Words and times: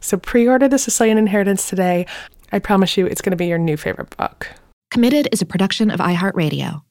So 0.00 0.16
pre 0.16 0.48
order 0.48 0.68
The 0.68 0.78
Sicilian 0.78 1.18
Inheritance 1.18 1.68
today. 1.68 2.06
I 2.52 2.58
promise 2.58 2.96
you 2.96 3.06
it's 3.06 3.20
going 3.20 3.32
to 3.32 3.36
be 3.36 3.46
your 3.46 3.58
new 3.58 3.76
favorite 3.76 4.16
book. 4.16 4.48
Committed 4.90 5.28
is 5.32 5.42
a 5.42 5.46
production 5.46 5.90
of 5.90 6.00
iHeartRadio. 6.00 6.82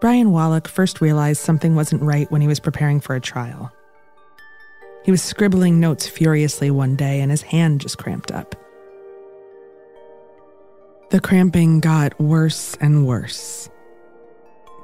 Brian 0.00 0.32
Wallach 0.32 0.66
first 0.66 1.00
realized 1.00 1.40
something 1.40 1.76
wasn't 1.76 2.02
right 2.02 2.28
when 2.32 2.40
he 2.40 2.48
was 2.48 2.58
preparing 2.58 2.98
for 2.98 3.14
a 3.14 3.20
trial. 3.20 3.70
He 5.04 5.12
was 5.12 5.22
scribbling 5.22 5.78
notes 5.78 6.08
furiously 6.08 6.72
one 6.72 6.96
day 6.96 7.20
and 7.20 7.30
his 7.30 7.42
hand 7.42 7.80
just 7.80 7.98
cramped 7.98 8.32
up. 8.32 8.56
The 11.12 11.20
cramping 11.20 11.80
got 11.80 12.18
worse 12.18 12.74
and 12.80 13.06
worse. 13.06 13.68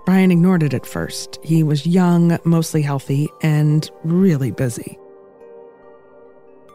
Brian 0.04 0.30
ignored 0.30 0.62
it 0.62 0.74
at 0.74 0.84
first. 0.84 1.38
He 1.42 1.62
was 1.62 1.86
young, 1.86 2.38
mostly 2.44 2.82
healthy, 2.82 3.30
and 3.40 3.90
really 4.04 4.50
busy. 4.50 4.98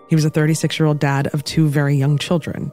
He 0.10 0.16
was 0.16 0.26
a 0.26 0.32
36 0.32 0.80
year 0.80 0.88
old 0.88 0.98
dad 0.98 1.28
of 1.36 1.44
two 1.44 1.68
very 1.68 1.96
young 1.96 2.18
children. 2.18 2.72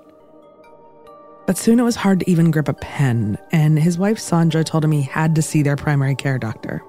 But 1.46 1.58
soon 1.58 1.78
it 1.78 1.82
was 1.82 1.96
hard 1.96 2.20
to 2.20 2.30
even 2.30 2.50
grip 2.50 2.68
a 2.68 2.72
pen, 2.72 3.36
and 3.52 3.78
his 3.78 3.98
wife 3.98 4.18
Sandra 4.18 4.64
told 4.64 4.82
him 4.82 4.92
he 4.92 5.02
had 5.02 5.34
to 5.34 5.42
see 5.42 5.60
their 5.62 5.76
primary 5.76 6.14
care 6.14 6.38
doctor. 6.38 6.82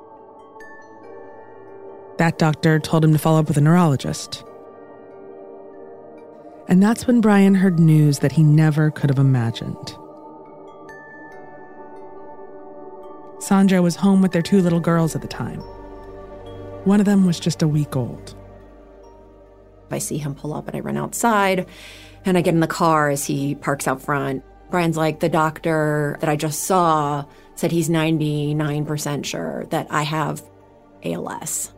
That 2.17 2.39
doctor 2.39 2.79
told 2.79 3.03
him 3.03 3.11
to 3.11 3.19
follow 3.19 3.41
up 3.41 3.49
with 3.49 3.57
a 3.57 3.61
neurologist. 3.61 4.45
And 6.71 6.81
that's 6.81 7.05
when 7.05 7.19
Brian 7.19 7.53
heard 7.53 7.81
news 7.81 8.19
that 8.19 8.31
he 8.31 8.43
never 8.43 8.91
could 8.91 9.09
have 9.09 9.19
imagined. 9.19 9.93
Sandra 13.39 13.81
was 13.81 13.97
home 13.97 14.21
with 14.21 14.31
their 14.31 14.41
two 14.41 14.61
little 14.61 14.79
girls 14.79 15.13
at 15.13 15.21
the 15.21 15.27
time. 15.27 15.59
One 16.85 17.01
of 17.01 17.05
them 17.05 17.25
was 17.25 17.41
just 17.41 17.61
a 17.61 17.67
week 17.67 17.97
old. 17.97 18.35
I 19.91 19.97
see 19.97 20.17
him 20.17 20.33
pull 20.33 20.53
up 20.53 20.69
and 20.69 20.77
I 20.77 20.79
run 20.79 20.95
outside 20.95 21.67
and 22.23 22.37
I 22.37 22.41
get 22.41 22.53
in 22.53 22.61
the 22.61 22.67
car 22.67 23.09
as 23.09 23.25
he 23.25 23.53
parks 23.55 23.85
out 23.85 24.01
front. 24.01 24.41
Brian's 24.69 24.95
like, 24.95 25.19
the 25.19 25.27
doctor 25.27 26.15
that 26.21 26.29
I 26.29 26.37
just 26.37 26.63
saw 26.63 27.25
said 27.55 27.73
he's 27.73 27.89
99% 27.89 29.25
sure 29.25 29.65
that 29.71 29.87
I 29.89 30.03
have 30.03 30.41
ALS. 31.03 31.73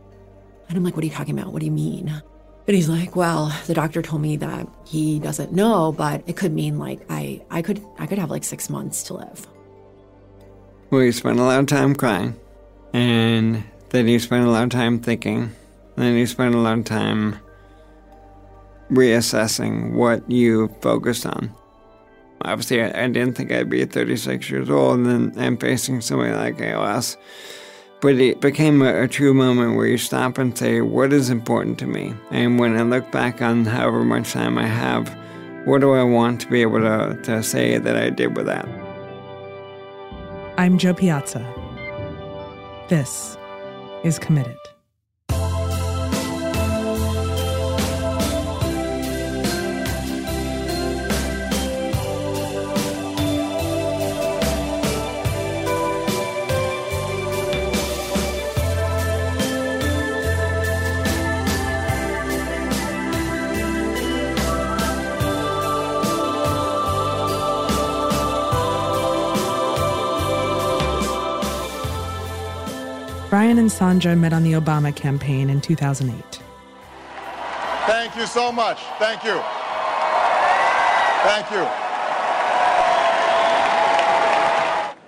And 0.68 0.78
I'm 0.78 0.84
like, 0.84 0.94
what 0.94 1.02
are 1.02 1.08
you 1.08 1.12
talking 1.12 1.36
about? 1.36 1.52
What 1.52 1.58
do 1.58 1.66
you 1.66 1.72
mean? 1.72 2.22
And 2.66 2.74
he's 2.74 2.88
like, 2.88 3.14
well, 3.14 3.54
the 3.66 3.74
doctor 3.74 4.00
told 4.00 4.22
me 4.22 4.36
that 4.38 4.66
he 4.86 5.18
doesn't 5.18 5.52
know, 5.52 5.92
but 5.92 6.22
it 6.26 6.36
could 6.36 6.52
mean 6.52 6.78
like 6.78 7.00
I, 7.10 7.42
I 7.50 7.60
could 7.60 7.84
I 7.98 8.06
could 8.06 8.18
have 8.18 8.30
like 8.30 8.44
six 8.44 8.70
months 8.70 9.02
to 9.04 9.14
live. 9.14 9.46
We 10.90 11.12
spent 11.12 11.38
a 11.38 11.42
lot 11.42 11.60
of 11.60 11.66
time 11.66 11.94
crying. 11.94 12.38
And 12.94 13.64
then 13.90 14.08
you 14.08 14.18
spent 14.18 14.46
a 14.46 14.50
lot 14.50 14.62
of 14.62 14.70
time 14.70 15.00
thinking. 15.00 15.42
And 15.42 15.52
then 15.96 16.14
you 16.14 16.26
spent 16.26 16.54
a 16.54 16.58
lot 16.58 16.78
of 16.78 16.84
time 16.84 17.38
reassessing 18.90 19.92
what 19.92 20.28
you 20.30 20.68
focused 20.80 21.26
on. 21.26 21.52
Obviously, 22.42 22.82
I, 22.82 23.04
I 23.04 23.08
didn't 23.08 23.34
think 23.34 23.52
I'd 23.52 23.70
be 23.70 23.84
36 23.84 24.48
years 24.50 24.70
old 24.70 24.98
and 24.98 25.06
then 25.06 25.44
I'm 25.44 25.56
facing 25.56 26.00
somebody 26.00 26.32
like 26.32 26.60
ALS. 26.60 27.16
But 28.00 28.16
it 28.16 28.40
became 28.40 28.82
a, 28.82 29.04
a, 29.04 29.08
true 29.08 29.32
moment 29.32 29.76
where 29.76 29.86
you 29.86 29.96
stop 29.96 30.36
and 30.36 30.56
say, 30.56 30.80
What 30.80 31.12
is 31.12 31.30
important 31.30 31.78
to 31.78 31.86
me? 31.86 32.14
And 32.30 32.58
when 32.58 32.76
I 32.76 32.82
look 32.82 33.10
back 33.10 33.40
on 33.40 33.64
however 33.64 34.04
much 34.04 34.32
time 34.32 34.58
I 34.58 34.66
have, 34.66 35.08
what 35.64 35.80
do 35.80 35.94
I 35.94 36.02
want 36.02 36.40
to 36.42 36.48
be 36.48 36.60
able 36.60 36.80
to, 36.80 37.18
to 37.22 37.42
say 37.42 37.78
that 37.78 37.96
I 37.96 38.10
did 38.10 38.36
with 38.36 38.46
that? 38.46 38.68
I'm 40.58 40.78
Jo 40.78 40.92
Piazza. 40.92 41.44
This 42.88 43.38
is 44.04 44.18
Committed. 44.18 44.58
Brian 73.54 73.66
and 73.66 73.70
Sandra 73.70 74.16
met 74.16 74.32
on 74.32 74.42
the 74.42 74.54
Obama 74.54 74.92
campaign 74.92 75.48
in 75.48 75.60
2008. 75.60 76.40
Thank 77.86 78.16
you 78.16 78.26
so 78.26 78.50
much. 78.50 78.80
Thank 78.98 79.22
you. 79.22 79.40
Thank 81.22 81.48
you. 81.52 81.64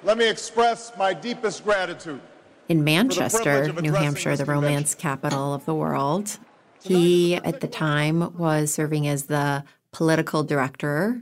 Let 0.07 0.17
me 0.17 0.29
express 0.29 0.93
my 0.97 1.13
deepest 1.13 1.65
gratitude. 1.65 2.21
In 2.69 2.85
Manchester, 2.85 3.73
New 3.73 3.93
Hampshire, 3.93 4.37
the 4.37 4.45
romance 4.45 4.95
capital 4.95 5.53
of 5.53 5.65
the 5.65 5.75
world, 5.75 6.39
he 6.81 7.35
at 7.35 7.61
the 7.61 7.67
time 7.67 8.33
was 8.39 8.73
serving 8.73 9.09
as 9.09 9.25
the 9.25 9.65
political 9.91 10.45
director 10.45 11.21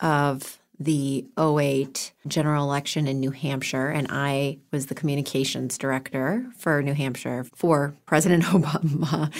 of 0.00 0.58
the 0.78 1.26
08 1.38 2.12
general 2.26 2.64
election 2.64 3.06
in 3.06 3.20
New 3.20 3.30
Hampshire, 3.30 3.88
and 3.88 4.06
I 4.10 4.58
was 4.72 4.86
the 4.86 4.94
communications 4.94 5.78
director 5.78 6.46
for 6.56 6.82
New 6.82 6.94
Hampshire 6.94 7.44
for 7.54 7.94
President 8.06 8.42
Obama 8.44 9.32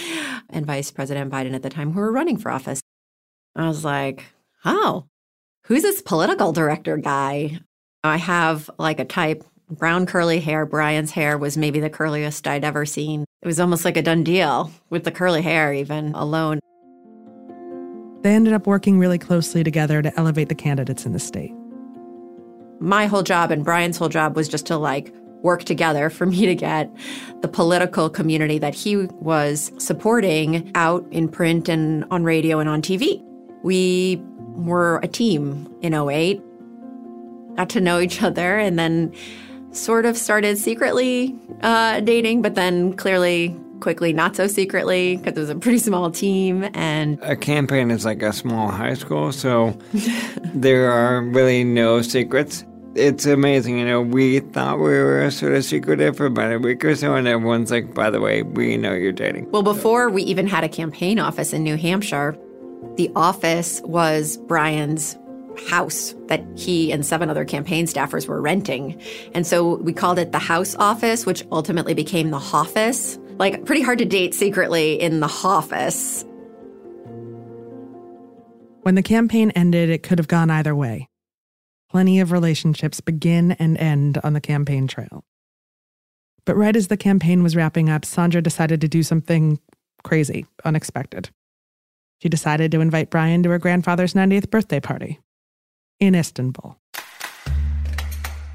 and 0.49 0.65
Vice 0.65 0.91
President 0.91 1.31
Biden 1.31 1.53
at 1.53 1.63
the 1.63 1.69
time, 1.69 1.91
who 1.91 1.99
were 1.99 2.11
running 2.11 2.37
for 2.37 2.51
office. 2.51 2.81
I 3.55 3.67
was 3.67 3.83
like, 3.83 4.25
oh, 4.65 5.05
who's 5.65 5.83
this 5.83 6.01
political 6.01 6.51
director 6.51 6.97
guy? 6.97 7.59
I 8.03 8.17
have 8.17 8.69
like 8.77 8.99
a 8.99 9.05
type 9.05 9.43
brown 9.69 10.05
curly 10.05 10.39
hair. 10.39 10.65
Brian's 10.65 11.11
hair 11.11 11.37
was 11.37 11.57
maybe 11.57 11.79
the 11.79 11.89
curliest 11.89 12.47
I'd 12.47 12.63
ever 12.63 12.85
seen. 12.85 13.25
It 13.41 13.47
was 13.47 13.59
almost 13.59 13.85
like 13.85 13.97
a 13.97 14.01
done 14.01 14.23
deal 14.23 14.71
with 14.89 15.03
the 15.03 15.11
curly 15.11 15.41
hair, 15.41 15.73
even 15.73 16.13
alone. 16.13 16.59
They 18.27 18.35
ended 18.35 18.51
up 18.51 18.67
working 18.67 18.99
really 18.99 19.17
closely 19.17 19.63
together 19.63 20.01
to 20.01 20.13
elevate 20.19 20.49
the 20.49 20.53
candidates 20.53 21.05
in 21.05 21.13
the 21.13 21.17
state. 21.17 21.53
My 22.77 23.05
whole 23.05 23.23
job 23.23 23.51
and 23.51 23.63
Brian's 23.63 23.95
whole 23.95 24.09
job 24.09 24.35
was 24.35 24.49
just 24.49 24.65
to 24.65 24.75
like 24.75 25.13
work 25.43 25.63
together 25.63 26.09
for 26.09 26.25
me 26.25 26.45
to 26.45 26.53
get 26.53 26.93
the 27.39 27.47
political 27.47 28.09
community 28.09 28.59
that 28.59 28.75
he 28.75 28.97
was 29.21 29.71
supporting 29.77 30.69
out 30.75 31.07
in 31.09 31.29
print 31.29 31.69
and 31.69 32.03
on 32.11 32.25
radio 32.25 32.59
and 32.59 32.67
on 32.67 32.81
TV. 32.81 33.23
We 33.63 34.21
were 34.57 34.99
a 35.03 35.07
team 35.07 35.73
in 35.81 35.93
08, 35.93 36.43
got 37.55 37.69
to 37.69 37.79
know 37.79 38.01
each 38.01 38.21
other, 38.21 38.57
and 38.57 38.77
then 38.77 39.13
sort 39.71 40.05
of 40.05 40.17
started 40.17 40.57
secretly 40.57 41.33
uh, 41.61 42.01
dating, 42.01 42.41
but 42.41 42.55
then 42.55 42.91
clearly 42.91 43.57
quickly, 43.79 44.13
not 44.13 44.35
so 44.35 44.47
secretly, 44.47 45.17
because 45.17 45.37
it 45.37 45.39
was 45.39 45.49
a 45.49 45.55
pretty 45.55 45.79
small 45.79 46.11
team. 46.11 46.69
And 46.73 47.19
a 47.21 47.35
campaign 47.35 47.91
is 47.91 48.05
like 48.05 48.21
a 48.21 48.33
small 48.33 48.69
high 48.69 48.93
school, 48.95 49.31
so 49.31 49.77
there 50.53 50.91
are 50.91 51.21
really 51.21 51.63
no 51.63 52.01
secrets. 52.01 52.65
it's 52.95 53.25
amazing. 53.25 53.77
You 53.79 53.85
know, 53.85 54.01
we 54.01 54.39
thought 54.39 54.77
we 54.77 54.85
were 54.85 55.29
sort 55.31 55.53
of 55.53 55.63
secretive 55.63 56.17
for 56.17 56.25
about 56.25 56.51
a 56.51 56.57
week 56.59 56.83
or 56.83 56.95
so, 56.95 57.15
and 57.15 57.27
everyone's 57.27 57.71
like, 57.71 57.93
by 57.93 58.09
the 58.09 58.19
way, 58.19 58.43
we 58.43 58.77
know 58.77 58.93
you're 58.93 59.11
dating. 59.11 59.49
Well, 59.51 59.63
before 59.63 60.09
we 60.09 60.23
even 60.23 60.47
had 60.47 60.63
a 60.63 60.69
campaign 60.69 61.19
office 61.19 61.53
in 61.53 61.63
New 61.63 61.77
Hampshire, 61.77 62.37
the 62.95 63.11
office 63.15 63.81
was 63.81 64.37
Brian's 64.37 65.17
house 65.69 66.13
that 66.27 66.43
he 66.55 66.91
and 66.91 67.05
seven 67.05 67.29
other 67.29 67.45
campaign 67.45 67.85
staffers 67.85 68.27
were 68.27 68.41
renting. 68.41 68.99
And 69.33 69.45
so 69.45 69.75
we 69.77 69.93
called 69.93 70.19
it 70.19 70.31
the 70.31 70.39
house 70.39 70.75
office, 70.75 71.25
which 71.25 71.45
ultimately 71.51 71.93
became 71.93 72.29
the 72.29 72.37
office. 72.37 73.17
Like, 73.37 73.65
pretty 73.65 73.81
hard 73.81 73.99
to 73.99 74.05
date 74.05 74.33
secretly 74.33 74.99
in 74.99 75.19
the 75.19 75.31
office. 75.43 76.25
When 78.81 78.95
the 78.95 79.03
campaign 79.03 79.51
ended, 79.51 79.89
it 79.89 80.01
could 80.01 80.17
have 80.17 80.27
gone 80.27 80.49
either 80.49 80.75
way. 80.75 81.09
Plenty 81.89 82.19
of 82.19 82.31
relationships 82.31 83.01
begin 83.01 83.51
and 83.53 83.77
end 83.77 84.17
on 84.23 84.33
the 84.33 84.41
campaign 84.41 84.87
trail. 84.87 85.23
But 86.45 86.55
right 86.55 86.75
as 86.75 86.87
the 86.87 86.97
campaign 86.97 87.43
was 87.43 87.55
wrapping 87.55 87.89
up, 87.89 88.05
Sandra 88.05 88.41
decided 88.41 88.81
to 88.81 88.87
do 88.87 89.03
something 89.03 89.59
crazy, 90.03 90.45
unexpected. 90.63 91.29
She 92.21 92.29
decided 92.29 92.71
to 92.71 92.81
invite 92.81 93.09
Brian 93.09 93.43
to 93.43 93.49
her 93.49 93.59
grandfather's 93.59 94.13
90th 94.13 94.49
birthday 94.49 94.79
party 94.79 95.19
in 95.99 96.15
Istanbul. 96.15 96.77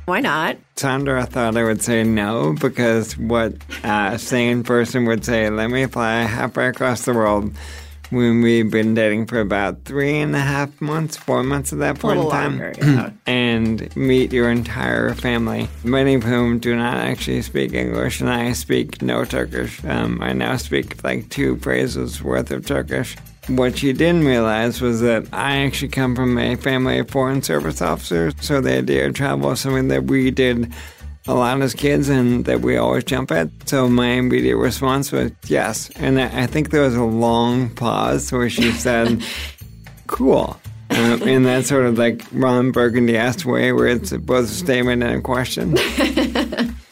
Why 0.05 0.21
not? 0.21 0.57
Sandra 0.77 1.25
thought 1.27 1.57
I 1.57 1.63
would 1.63 1.83
say 1.83 2.03
no 2.03 2.57
because 2.61 3.17
what 3.17 3.55
a 3.85 4.19
sane 4.19 4.65
person 4.65 5.05
would 5.07 5.25
say, 5.25 5.49
let 5.49 5.71
me 5.71 5.87
fly 5.87 6.23
halfway 6.23 6.69
across 6.69 7.05
the 7.05 7.13
world 7.13 7.53
when 8.13 8.43
we've 8.43 8.71
been 8.71 8.93
dating 8.95 9.27
for 9.27 9.41
about 9.41 9.85
three 9.85 10.21
and 10.21 10.37
a 10.37 10.41
half 10.41 10.81
months, 10.83 11.17
four 11.17 11.43
months 11.43 11.73
at 11.73 11.79
that 11.79 11.99
point 11.99 12.21
in 12.21 12.29
time, 12.29 12.59
longer, 12.59 12.75
yeah. 12.79 13.11
and 13.27 13.97
meet 13.97 14.33
your 14.33 14.51
entire 14.51 15.15
family, 15.15 15.67
many 15.83 16.15
of 16.15 16.23
whom 16.23 16.59
do 16.59 16.77
not 16.77 16.99
actually 16.99 17.41
speak 17.41 17.73
English, 17.73 18.21
and 18.21 18.29
I 18.29 18.53
speak 18.53 19.01
no 19.01 19.25
Turkish. 19.25 19.83
Um, 19.85 20.21
I 20.21 20.35
now 20.35 20.59
speak 20.59 21.03
like 21.03 21.31
two 21.31 21.57
phrases 21.57 22.23
worth 22.23 22.51
of 22.51 22.67
Turkish. 22.67 23.17
What 23.49 23.79
she 23.79 23.93
didn't 23.93 24.25
realize 24.25 24.81
was 24.81 25.01
that 25.01 25.27
I 25.33 25.59
actually 25.59 25.89
come 25.89 26.15
from 26.15 26.39
a 26.39 26.57
family 26.57 26.99
of 26.99 27.11
foreign 27.11 27.43
service 27.43 27.83
officers, 27.83 28.35
so 28.41 28.61
the 28.61 28.79
idea 28.79 29.09
of 29.09 29.15
travel 29.15 29.51
is 29.51 29.61
something 29.61 29.89
that 29.89 30.05
we 30.05 30.31
did 30.31 30.73
a 31.27 31.35
lot 31.35 31.61
as 31.61 31.75
kids 31.75 32.09
and 32.09 32.45
that 32.45 32.61
we 32.61 32.77
always 32.77 33.05
jump 33.05 33.31
at. 33.31 33.49
So 33.67 33.89
my 33.89 34.09
immediate 34.09 34.57
response 34.57 35.13
was 35.13 35.33
yes. 35.47 35.91
And 35.97 36.21
I 36.21 36.47
think 36.47 36.71
there 36.71 36.83
was 36.83 36.95
a 36.95 37.05
long 37.05 37.71
pause 37.71 38.31
where 38.33 38.51
she 38.51 38.71
said, 38.73 39.23
cool. 40.07 40.59
Um, 40.91 41.23
in 41.23 41.45
that 41.45 41.65
sort 41.65 41.87
of 41.87 41.97
like 41.97 42.23
Ron 42.33 42.71
Burgundy 42.71 43.17
asked 43.17 43.47
way 43.47 43.73
where 43.73 43.87
it's 43.87 44.13
both 44.13 44.45
a 44.45 44.49
statement 44.49 45.03
and 45.03 45.15
a 45.15 45.21
question. 45.21 45.77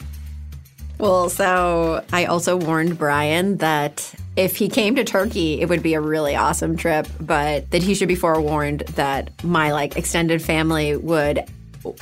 Well, 1.01 1.29
so 1.29 2.05
I 2.13 2.25
also 2.25 2.55
warned 2.55 2.95
Brian 2.99 3.57
that 3.57 4.13
if 4.35 4.55
he 4.55 4.69
came 4.69 4.95
to 4.95 5.03
Turkey, 5.03 5.59
it 5.61 5.69
would 5.69 5.83
be 5.83 5.93
a 5.93 6.01
really 6.01 6.35
awesome 6.35 6.77
trip, 6.77 7.07
but 7.19 7.69
that 7.71 7.83
he 7.83 7.95
should 7.95 8.07
be 8.07 8.15
forewarned 8.15 8.81
that 8.95 9.43
my 9.43 9.71
like 9.71 9.97
extended 9.97 10.41
family 10.41 10.95
would 10.95 11.43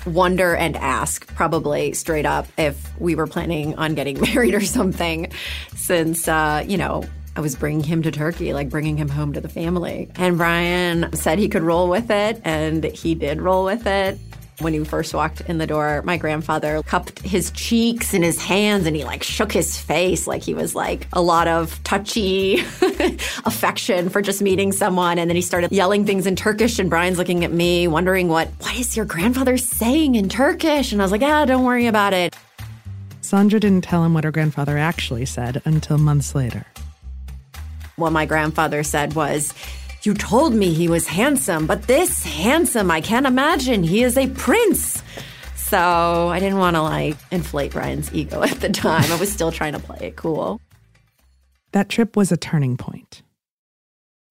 wonder 0.06 0.56
and 0.56 0.76
ask 0.76 1.26
probably 1.36 1.94
straight 1.94 2.26
up 2.26 2.46
if 2.58 2.90
we 3.00 3.16
were 3.16 3.28
planning 3.28 3.76
on 3.76 3.96
getting 3.96 4.20
married 4.34 4.54
or 4.54 4.62
something 4.62 5.32
since 5.76 6.28
uh, 6.28 6.64
you 6.68 6.78
know 6.78 7.04
I 7.36 7.42
was 7.42 7.56
bringing 7.56 7.84
him 7.84 8.02
to 8.04 8.12
Turkey, 8.12 8.54
like 8.54 8.70
bringing 8.70 8.98
him 8.98 9.08
home 9.08 9.34
to 9.34 9.42
the 9.42 9.48
family. 9.48 10.10
And 10.16 10.38
Brian 10.38 11.14
said 11.14 11.40
he 11.40 11.48
could 11.48 11.64
roll 11.64 11.88
with 11.88 12.12
it, 12.12 12.42
and 12.44 12.84
he 12.84 13.16
did 13.16 13.42
roll 13.42 13.64
with 13.64 13.88
it. 13.88 14.20
When 14.60 14.74
he 14.74 14.84
first 14.84 15.14
walked 15.14 15.40
in 15.42 15.58
the 15.58 15.66
door, 15.66 16.02
my 16.04 16.18
grandfather 16.18 16.84
cupped 16.84 17.20
his 17.20 17.50
cheeks 17.52 18.14
in 18.14 18.24
his 18.24 18.42
hands 18.42 18.86
and 18.86 18.96
he 18.96 19.06
like 19.06 19.24
shook 19.24 19.54
his 19.54 19.80
face 19.80 20.28
like 20.28 20.44
he 20.44 20.54
was 20.54 20.76
like 20.76 21.08
a 21.14 21.22
lot 21.22 21.48
of 21.48 21.82
touchy 21.86 22.60
affection 23.46 24.10
for 24.10 24.22
just 24.22 24.42
meeting 24.42 24.74
someone. 24.74 25.18
And 25.18 25.30
then 25.30 25.38
he 25.38 25.42
started 25.42 25.72
yelling 25.72 26.06
things 26.06 26.28
in 26.28 26.36
Turkish 26.36 26.78
and 26.78 26.90
Brian's 26.90 27.18
looking 27.18 27.46
at 27.46 27.54
me, 27.54 27.88
wondering 27.88 28.28
what, 28.28 28.50
what 28.60 28.78
is 28.78 28.98
your 28.98 29.06
grandfather 29.06 29.56
saying 29.58 30.16
in 30.16 30.28
Turkish? 30.28 30.92
And 30.92 31.02
I 31.02 31.06
was 31.06 31.12
like, 31.14 31.24
ah, 31.24 31.46
don't 31.46 31.64
worry 31.64 31.88
about 31.88 32.14
it. 32.14 32.36
Sandra 33.22 33.62
didn't 33.62 33.86
tell 33.86 34.04
him 34.04 34.14
what 34.14 34.26
her 34.26 34.32
grandfather 34.32 34.78
actually 34.78 35.26
said 35.26 35.62
until 35.64 35.98
months 35.98 36.36
later. 36.36 36.66
What 37.96 38.12
my 38.12 38.26
grandfather 38.26 38.84
said 38.84 39.14
was, 39.14 39.54
you 40.04 40.14
told 40.14 40.54
me 40.54 40.74
he 40.74 40.88
was 40.88 41.08
handsome, 41.08 41.68
but 41.68 41.84
this 41.84 42.24
handsome, 42.24 42.90
I 42.90 43.02
can't 43.02 43.26
imagine. 43.26 43.84
He 43.84 44.04
is 44.04 44.18
a 44.18 44.28
prince. 44.28 45.04
So 45.56 46.30
I 46.30 46.40
didn't 46.40 46.58
want 46.58 46.76
to 46.76 46.82
like 46.82 47.18
inflate 47.32 47.72
Brian's 47.72 48.14
ego 48.14 48.42
at 48.44 48.60
the 48.60 48.70
time. 48.70 49.12
I 49.12 49.20
was 49.20 49.32
still 49.32 49.52
trying 49.52 49.74
to 49.74 49.80
play 49.80 50.08
it 50.08 50.16
cool. 50.16 50.62
That 51.72 51.90
trip 51.90 52.16
was 52.16 52.32
a 52.32 52.38
turning 52.38 52.78
point. 52.78 53.22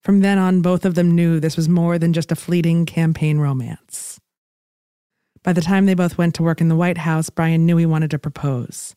From 0.03 0.21
then 0.21 0.37
on, 0.37 0.61
both 0.61 0.85
of 0.85 0.95
them 0.95 1.11
knew 1.11 1.39
this 1.39 1.55
was 1.55 1.69
more 1.69 1.97
than 1.97 2.13
just 2.13 2.31
a 2.31 2.35
fleeting 2.35 2.85
campaign 2.85 3.37
romance. 3.37 4.19
By 5.43 5.53
the 5.53 5.61
time 5.61 5.85
they 5.85 5.93
both 5.93 6.17
went 6.17 6.35
to 6.35 6.43
work 6.43 6.61
in 6.61 6.67
the 6.67 6.75
White 6.75 6.97
House, 6.97 7.29
Brian 7.29 7.65
knew 7.65 7.77
he 7.77 7.85
wanted 7.85 8.11
to 8.11 8.19
propose. 8.19 8.95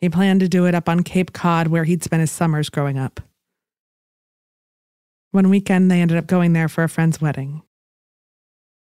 He 0.00 0.08
planned 0.08 0.40
to 0.40 0.48
do 0.48 0.66
it 0.66 0.74
up 0.74 0.88
on 0.88 1.02
Cape 1.02 1.32
Cod, 1.32 1.68
where 1.68 1.84
he'd 1.84 2.02
spent 2.02 2.20
his 2.20 2.30
summers 2.30 2.70
growing 2.70 2.98
up. 2.98 3.20
One 5.34 5.50
weekend, 5.50 5.90
they 5.90 6.00
ended 6.00 6.16
up 6.16 6.28
going 6.28 6.52
there 6.52 6.68
for 6.68 6.84
a 6.84 6.88
friend's 6.88 7.20
wedding. 7.20 7.62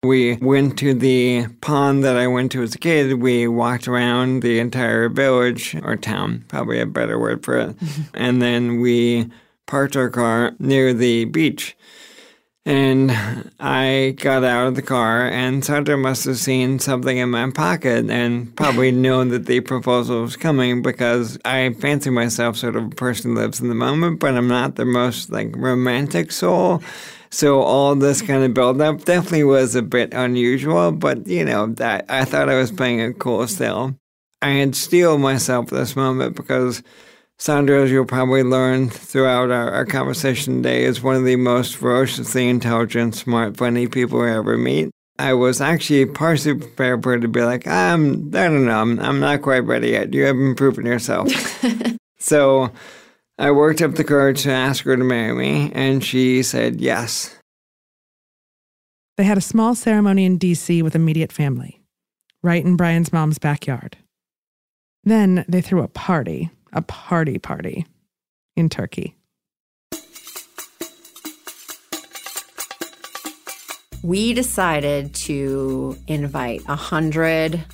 We 0.02 0.37
went 0.37 0.78
to 0.81 0.93
the 0.93 1.46
pond 1.62 2.04
that 2.04 2.19
I 2.19 2.26
went 2.26 2.52
to 2.52 2.62
as 2.62 2.75
a 2.75 2.78
kid. 2.78 3.22
We 3.22 3.49
walked 3.49 3.88
around 3.88 4.43
the 4.43 4.58
entire 4.58 5.08
village 5.08 5.75
or 5.82 5.96
town, 5.96 6.44
probably 6.49 6.78
a 6.78 6.84
better 6.84 7.19
word 7.19 7.43
for 7.43 7.56
it. 7.56 7.76
and 8.14 8.43
then 8.43 8.82
we 8.82 9.31
parked 9.66 9.96
our 9.96 10.10
car 10.10 10.52
near 10.58 10.93
the 10.93 11.25
beach. 11.25 11.75
And 12.64 13.11
I 13.59 14.14
got 14.19 14.44
out 14.44 14.69
of 14.69 14.76
the 14.76 14.82
car, 14.82 15.26
and 15.26 15.64
Sandra 15.64 15.97
must 15.97 16.25
have 16.26 16.38
seen 16.38 16.79
something 16.79 17.19
in 17.19 17.31
my 17.31 17.50
pocket 17.50 18.09
and 18.09 18.55
probably 18.55 18.93
knew 18.93 19.25
that 19.31 19.47
the 19.47 19.61
proposal 19.61 20.23
was 20.23 20.37
coming 20.37 20.81
because 20.81 21.38
I 21.44 21.73
fancy 21.73 22.11
myself 22.11 22.56
sort 22.56 22.76
of 22.76 22.85
a 22.85 22.91
person 22.91 23.32
who 23.32 23.43
lives 23.43 23.61
in 23.61 23.69
the 23.69 23.75
moment, 23.75 24.20
but 24.20 24.37
I'm 24.37 24.47
not 24.47 24.76
the 24.76 24.85
most 24.85 25.31
like 25.31 25.56
romantic 25.56 26.31
soul. 26.31 26.82
So 27.31 27.62
all 27.62 27.97
this 27.97 28.19
mm-hmm. 28.19 28.32
kind 28.32 28.44
of 28.44 28.55
build 28.55 28.81
up 28.81 29.05
definitely 29.05 29.44
was 29.44 29.75
a 29.75 29.82
bit 29.82 30.15
unusual, 30.15 30.93
but 30.93 31.26
you 31.26 31.44
know, 31.44 31.67
that 31.67 32.05
I 32.08 32.25
thought 32.25 32.49
I 32.49 32.58
was 32.58 32.70
playing 32.70 33.00
it 33.00 33.19
cool 33.19 33.49
still. 33.49 33.97
I 34.41 34.50
had 34.50 34.76
steeled 34.76 35.20
myself 35.20 35.70
this 35.70 35.96
moment 35.96 36.36
because 36.36 36.82
Sandra, 37.43 37.82
as 37.82 37.91
you'll 37.91 38.05
probably 38.05 38.44
learn 38.44 38.89
throughout 38.89 39.51
our, 39.51 39.69
our, 39.72 39.84
conversation 39.84 40.63
today, 40.63 40.84
is 40.84 41.03
one 41.03 41.17
of 41.17 41.25
the 41.25 41.34
most 41.34 41.75
ferociously 41.75 42.49
intelligent, 42.49 43.17
smart, 43.17 43.56
funny 43.56 43.89
people 43.89 44.22
I 44.22 44.31
ever 44.37 44.56
meet. 44.56 44.93
I 45.19 45.34
was 45.34 45.61
actually 45.61 46.06
partially 46.06 46.55
prepared 46.55 47.03
for 47.03 47.11
her 47.11 47.19
to 47.19 47.27
be 47.27 47.43
like, 47.43 47.67
I'm, 47.67 48.29
I 48.29 48.46
don't 48.46 48.65
know, 48.65 48.81
I'm, 48.81 49.01
I'm 49.01 49.19
not 49.19 49.43
quite 49.43 49.65
ready 49.65 49.89
yet. 49.89 50.15
You 50.15 50.22
haven't 50.22 50.55
proven 50.55 50.87
yourself. 50.87 51.32
so 52.20 52.70
I 53.41 53.51
worked 53.51 53.82
up 53.82 53.96
the 53.96 54.05
courage 54.05 54.44
to 54.44 54.53
ask 54.53 54.84
her 54.84 54.96
to 54.96 55.03
marry 55.03 55.34
me, 55.34 55.72
and 55.75 56.05
she 56.05 56.44
said 56.44 56.81
yes. 56.81 57.37
They 59.17 59.25
had 59.25 59.37
a 59.37 59.41
small 59.41 59.75
ceremony 59.75 60.27
in 60.27 60.39
D.C. 60.39 60.81
with 60.82 60.94
immediate 60.94 61.32
family, 61.32 61.82
right 62.41 62.65
in 62.65 62.77
Brian's 62.77 63.13
mom's 63.13 63.41
backyard. 63.41 63.96
Then 65.03 65.44
they 65.49 65.61
threw 65.61 65.82
a 65.82 65.89
party 65.89 66.53
a 66.72 66.82
party 66.82 67.38
party 67.38 67.86
in 68.56 68.69
Turkey. 68.69 69.17
We 74.02 74.34
decided 74.34 75.14
to 75.14 75.96
invite 76.08 76.62
a 76.67 76.74
hundred 76.74 77.64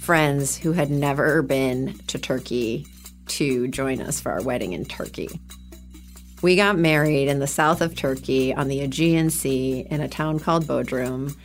friends 0.00 0.56
who 0.56 0.72
had 0.72 0.90
never 0.90 1.42
been 1.42 1.98
to 2.06 2.18
Turkey 2.18 2.86
to 3.28 3.66
join 3.68 4.00
us 4.00 4.20
for 4.20 4.30
our 4.30 4.42
wedding 4.42 4.72
in 4.72 4.84
Turkey. 4.84 5.28
We 6.42 6.56
got 6.56 6.76
married 6.76 7.28
in 7.28 7.38
the 7.38 7.46
south 7.46 7.80
of 7.80 7.94
Turkey 7.94 8.52
on 8.52 8.68
the 8.68 8.80
Aegean 8.80 9.30
Sea 9.30 9.86
in 9.90 10.00
a 10.00 10.08
town 10.08 10.38
called 10.40 10.64
Bodrum 10.64 11.36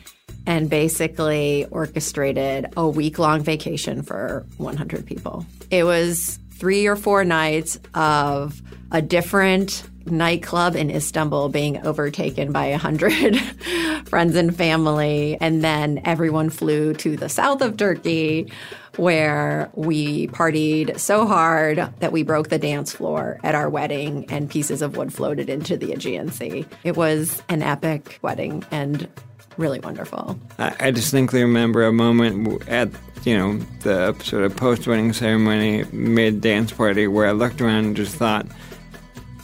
and 0.46 0.68
basically 0.68 1.66
orchestrated 1.70 2.66
a 2.76 2.88
week 2.88 3.18
long 3.18 3.42
vacation 3.42 4.02
for 4.02 4.44
100 4.56 5.06
people. 5.06 5.46
It 5.70 5.84
was 5.84 6.38
three 6.58 6.86
or 6.86 6.96
four 6.96 7.24
nights 7.24 7.78
of 7.94 8.60
a 8.90 9.00
different 9.00 9.88
nightclub 10.06 10.74
in 10.74 10.90
Istanbul 10.90 11.50
being 11.50 11.86
overtaken 11.86 12.50
by 12.50 12.66
a 12.66 12.78
hundred 12.78 13.38
friends 14.06 14.34
and 14.34 14.56
family. 14.56 15.36
And 15.40 15.62
then 15.62 16.00
everyone 16.04 16.50
flew 16.50 16.94
to 16.94 17.16
the 17.16 17.28
south 17.28 17.62
of 17.62 17.76
Turkey 17.76 18.50
where 18.98 19.70
we 19.74 20.26
partied 20.28 20.98
so 20.98 21.26
hard 21.26 21.78
that 22.00 22.12
we 22.12 22.22
broke 22.22 22.48
the 22.48 22.58
dance 22.58 22.92
floor 22.92 23.38
at 23.44 23.54
our 23.54 23.70
wedding 23.70 24.26
and 24.28 24.50
pieces 24.50 24.82
of 24.82 24.96
wood 24.96 25.12
floated 25.12 25.48
into 25.48 25.76
the 25.76 25.92
Aegean 25.92 26.30
Sea. 26.30 26.66
It 26.84 26.96
was 26.96 27.42
an 27.48 27.62
epic 27.62 28.18
wedding 28.22 28.64
and 28.70 29.08
really 29.56 29.80
wonderful. 29.80 30.38
I, 30.58 30.74
I 30.80 30.90
distinctly 30.90 31.42
remember 31.42 31.84
a 31.84 31.92
moment 31.92 32.68
at 32.68 32.88
you 33.24 33.36
know 33.36 33.58
the 33.82 34.14
sort 34.22 34.44
of 34.44 34.56
post-wedding 34.56 35.12
ceremony, 35.12 35.84
mid 35.92 36.40
dance 36.40 36.72
party, 36.72 37.06
where 37.06 37.28
I 37.28 37.32
looked 37.32 37.60
around 37.60 37.84
and 37.84 37.96
just 37.96 38.14
thought, 38.14 38.46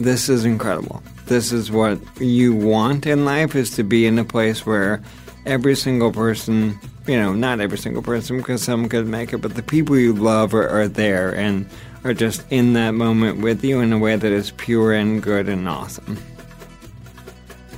"This 0.01 0.29
is 0.29 0.45
incredible. 0.45 1.03
This 1.27 1.53
is 1.53 1.71
what 1.71 1.99
you 2.21 2.55
want 2.55 3.07
in 3.07 3.25
life: 3.25 3.55
is 3.55 3.71
to 3.73 3.83
be 3.83 4.07
in 4.07 4.19
a 4.19 4.25
place 4.25 4.65
where 4.65 5.03
every 5.47 5.75
single 5.75 6.13
person, 6.13 6.79
you 7.07 7.19
know, 7.19 7.35
not 7.35 7.61
every 7.61 7.79
single 7.79 8.03
person, 8.03 8.39
because 8.39 8.63
some 8.63 8.89
could 8.89 9.07
make 9.07 9.33
it, 9.33 9.39
but 9.39 9.55
the 9.55 9.63
people 9.63 9.99
you 9.99 10.15
love 10.15 10.55
are, 10.55 10.69
are 10.69 10.89
there 10.89 11.35
and 11.35 11.67
are 12.03 12.15
just 12.15 12.45
in 12.51 12.73
that 12.75 12.93
moment 12.93 13.41
with 13.41 13.63
you 13.65 13.81
in 13.81 13.93
a 13.93 13.99
way 13.99 14.17
that 14.17 14.33
is 14.33 14.53
pure 14.53 14.93
and 14.93 15.23
good 15.23 15.49
and 15.49 15.69
awesome." 15.69 16.19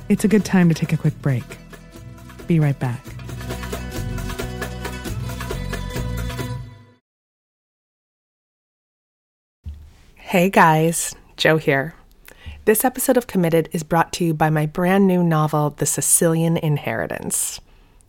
It's 0.09 0.23
a 0.23 0.27
good 0.29 0.45
time 0.45 0.69
to 0.69 0.75
take 0.75 0.93
a 0.93 0.97
quick 0.97 1.21
break. 1.21 1.43
Be 2.47 2.59
right 2.59 2.79
back. 2.79 3.03
Hey 10.15 10.49
guys, 10.49 11.15
Jo 11.35 11.57
here. 11.57 11.93
This 12.65 12.83
episode 12.83 13.15
of 13.15 13.27
Committed 13.27 13.69
is 13.71 13.83
brought 13.83 14.11
to 14.13 14.25
you 14.25 14.33
by 14.33 14.49
my 14.49 14.65
brand 14.65 15.07
new 15.07 15.23
novel, 15.23 15.69
The 15.71 15.85
Sicilian 15.85 16.57
Inheritance. 16.57 17.61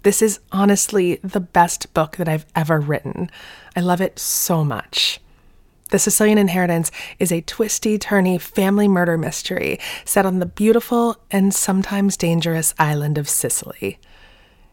This 0.02 0.23
is 0.23 0.40
honestly 0.52 1.17
the 1.25 1.40
best 1.40 1.93
book 1.93 2.17
that 2.17 2.28
I've 2.28 2.47
ever 2.55 2.78
written. 2.78 3.31
I 3.75 3.81
love 3.81 4.00
it 4.00 4.19
so 4.19 4.64
much. 4.64 5.21
The 5.90 5.99
Sicilian 5.99 6.38
Inheritance 6.38 6.90
is 7.19 7.33
a 7.33 7.40
twisty, 7.40 7.99
turny 7.99 8.40
family 8.40 8.88
murder 8.88 9.17
mystery 9.17 9.81
set 10.05 10.26
on 10.26 10.38
the 10.38 10.47
beautiful 10.47 11.17
and 11.31 11.55
sometimes 11.55 12.17
dangerous 12.17 12.75
island 12.78 13.17
of 13.17 13.28
Sicily. 13.28 13.99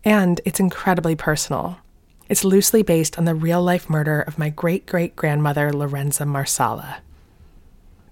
And 0.03 0.41
it's 0.45 0.59
incredibly 0.59 1.15
personal. 1.15 1.79
It's 2.27 2.43
loosely 2.43 2.83
based 2.83 3.17
on 3.17 3.25
the 3.25 3.35
real 3.35 3.63
life 3.63 3.89
murder 3.89 4.21
of 4.21 4.37
my 4.37 4.49
great 4.49 4.85
great 4.85 5.15
grandmother, 5.15 5.71
Lorenza 5.71 6.25
Marsala. 6.25 6.97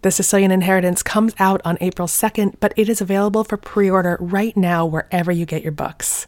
The 0.01 0.12
Sicilian 0.12 0.51
Inheritance 0.51 1.03
comes 1.03 1.34
out 1.39 1.62
on 1.63 1.77
April 1.82 2.08
2nd, 2.08 2.55
but 2.60 2.74
it 2.75 2.89
is 2.89 3.01
available 3.01 3.43
for 3.43 3.58
pre 3.58 3.89
order 3.89 4.17
right 4.20 4.55
now 4.55 4.86
wherever 4.86 5.32
you 5.32 5.46
get 5.46 5.63
your 5.63 5.72
books. 5.72 6.27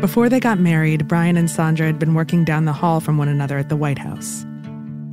Before 0.00 0.28
they 0.28 0.40
got 0.40 0.58
married, 0.58 1.08
Brian 1.08 1.38
and 1.38 1.50
Sandra 1.50 1.86
had 1.86 1.98
been 1.98 2.12
working 2.12 2.44
down 2.44 2.66
the 2.66 2.74
hall 2.74 3.00
from 3.00 3.16
one 3.16 3.28
another 3.28 3.56
at 3.56 3.70
the 3.70 3.76
White 3.76 3.96
House. 3.96 4.44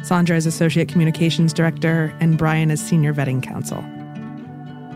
Sandra 0.04 0.36
is 0.36 0.46
Associate 0.46 0.90
Communications 0.90 1.54
Director, 1.54 2.14
and 2.20 2.38
Brian 2.38 2.70
is 2.70 2.86
Senior 2.86 3.14
Vetting 3.14 3.42
Counsel. 3.42 3.82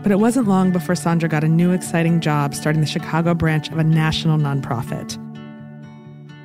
But 0.02 0.12
it 0.12 0.18
wasn't 0.18 0.46
long 0.46 0.72
before 0.72 0.94
Sandra 0.94 1.26
got 1.26 1.42
a 1.42 1.48
new 1.48 1.72
exciting 1.72 2.20
job 2.20 2.54
starting 2.54 2.82
the 2.82 2.86
Chicago 2.86 3.32
branch 3.32 3.70
of 3.70 3.78
a 3.78 3.84
national 3.84 4.36
nonprofit. 4.36 5.16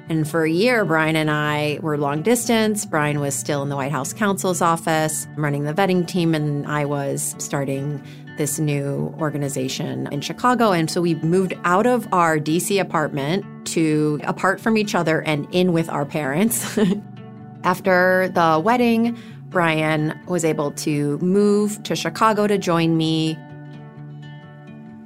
And 0.07 0.25
for 0.25 0.45
a 0.45 0.49
year, 0.49 0.85
Brian 0.85 1.17
and 1.17 1.29
I 1.29 1.79
were 1.81 1.97
long 1.97 2.21
distance. 2.21 2.85
Brian 2.85 3.19
was 3.19 3.35
still 3.35 3.61
in 3.61 3.67
the 3.67 3.75
White 3.75 3.91
House 3.91 4.13
counsel's 4.13 4.61
office, 4.61 5.27
running 5.35 5.65
the 5.65 5.73
vetting 5.73 6.07
team, 6.07 6.33
and 6.33 6.65
I 6.65 6.85
was 6.85 7.35
starting 7.39 8.01
this 8.37 8.59
new 8.59 9.13
organization 9.19 10.07
in 10.11 10.21
Chicago. 10.21 10.71
And 10.71 10.89
so 10.89 11.01
we 11.01 11.15
moved 11.15 11.53
out 11.63 11.85
of 11.85 12.07
our 12.13 12.37
DC 12.37 12.79
apartment 12.79 13.45
to 13.67 14.19
apart 14.23 14.59
from 14.59 14.77
each 14.77 14.95
other 14.95 15.21
and 15.21 15.47
in 15.51 15.73
with 15.73 15.89
our 15.89 16.05
parents. 16.05 16.77
After 17.63 18.29
the 18.33 18.61
wedding, 18.63 19.17
Brian 19.49 20.19
was 20.27 20.45
able 20.45 20.71
to 20.71 21.17
move 21.19 21.81
to 21.83 21.95
Chicago 21.95 22.47
to 22.47 22.57
join 22.57 22.97
me. 22.97 23.37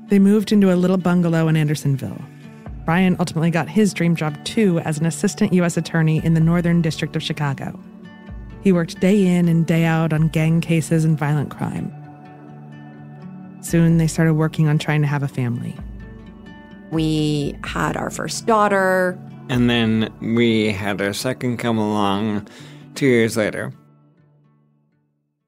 They 0.07 0.19
moved 0.19 0.51
into 0.51 0.73
a 0.73 0.75
little 0.75 0.97
bungalow 0.97 1.47
in 1.47 1.55
Andersonville. 1.55 2.19
Brian 2.83 3.15
ultimately 3.19 3.51
got 3.51 3.69
his 3.69 3.93
dream 3.93 4.15
job 4.15 4.43
too 4.45 4.79
as 4.79 4.97
an 4.97 5.05
assistant 5.05 5.53
U.S. 5.53 5.77
attorney 5.77 6.23
in 6.25 6.33
the 6.33 6.39
Northern 6.39 6.81
District 6.81 7.15
of 7.15 7.21
Chicago. 7.21 7.79
He 8.61 8.71
worked 8.71 8.99
day 8.99 9.25
in 9.25 9.47
and 9.47 9.65
day 9.65 9.85
out 9.85 10.11
on 10.11 10.29
gang 10.29 10.59
cases 10.61 11.05
and 11.05 11.17
violent 11.17 11.51
crime. 11.51 11.93
Soon 13.61 13.97
they 13.97 14.07
started 14.07 14.33
working 14.33 14.67
on 14.67 14.77
trying 14.77 15.01
to 15.01 15.07
have 15.07 15.23
a 15.23 15.27
family. 15.27 15.75
We 16.91 17.57
had 17.63 17.97
our 17.97 18.09
first 18.09 18.45
daughter. 18.45 19.19
And 19.49 19.69
then 19.69 20.13
we 20.21 20.71
had 20.71 21.01
our 21.01 21.13
second 21.13 21.57
come 21.57 21.77
along 21.77 22.47
two 22.95 23.05
years 23.05 23.37
later. 23.37 23.73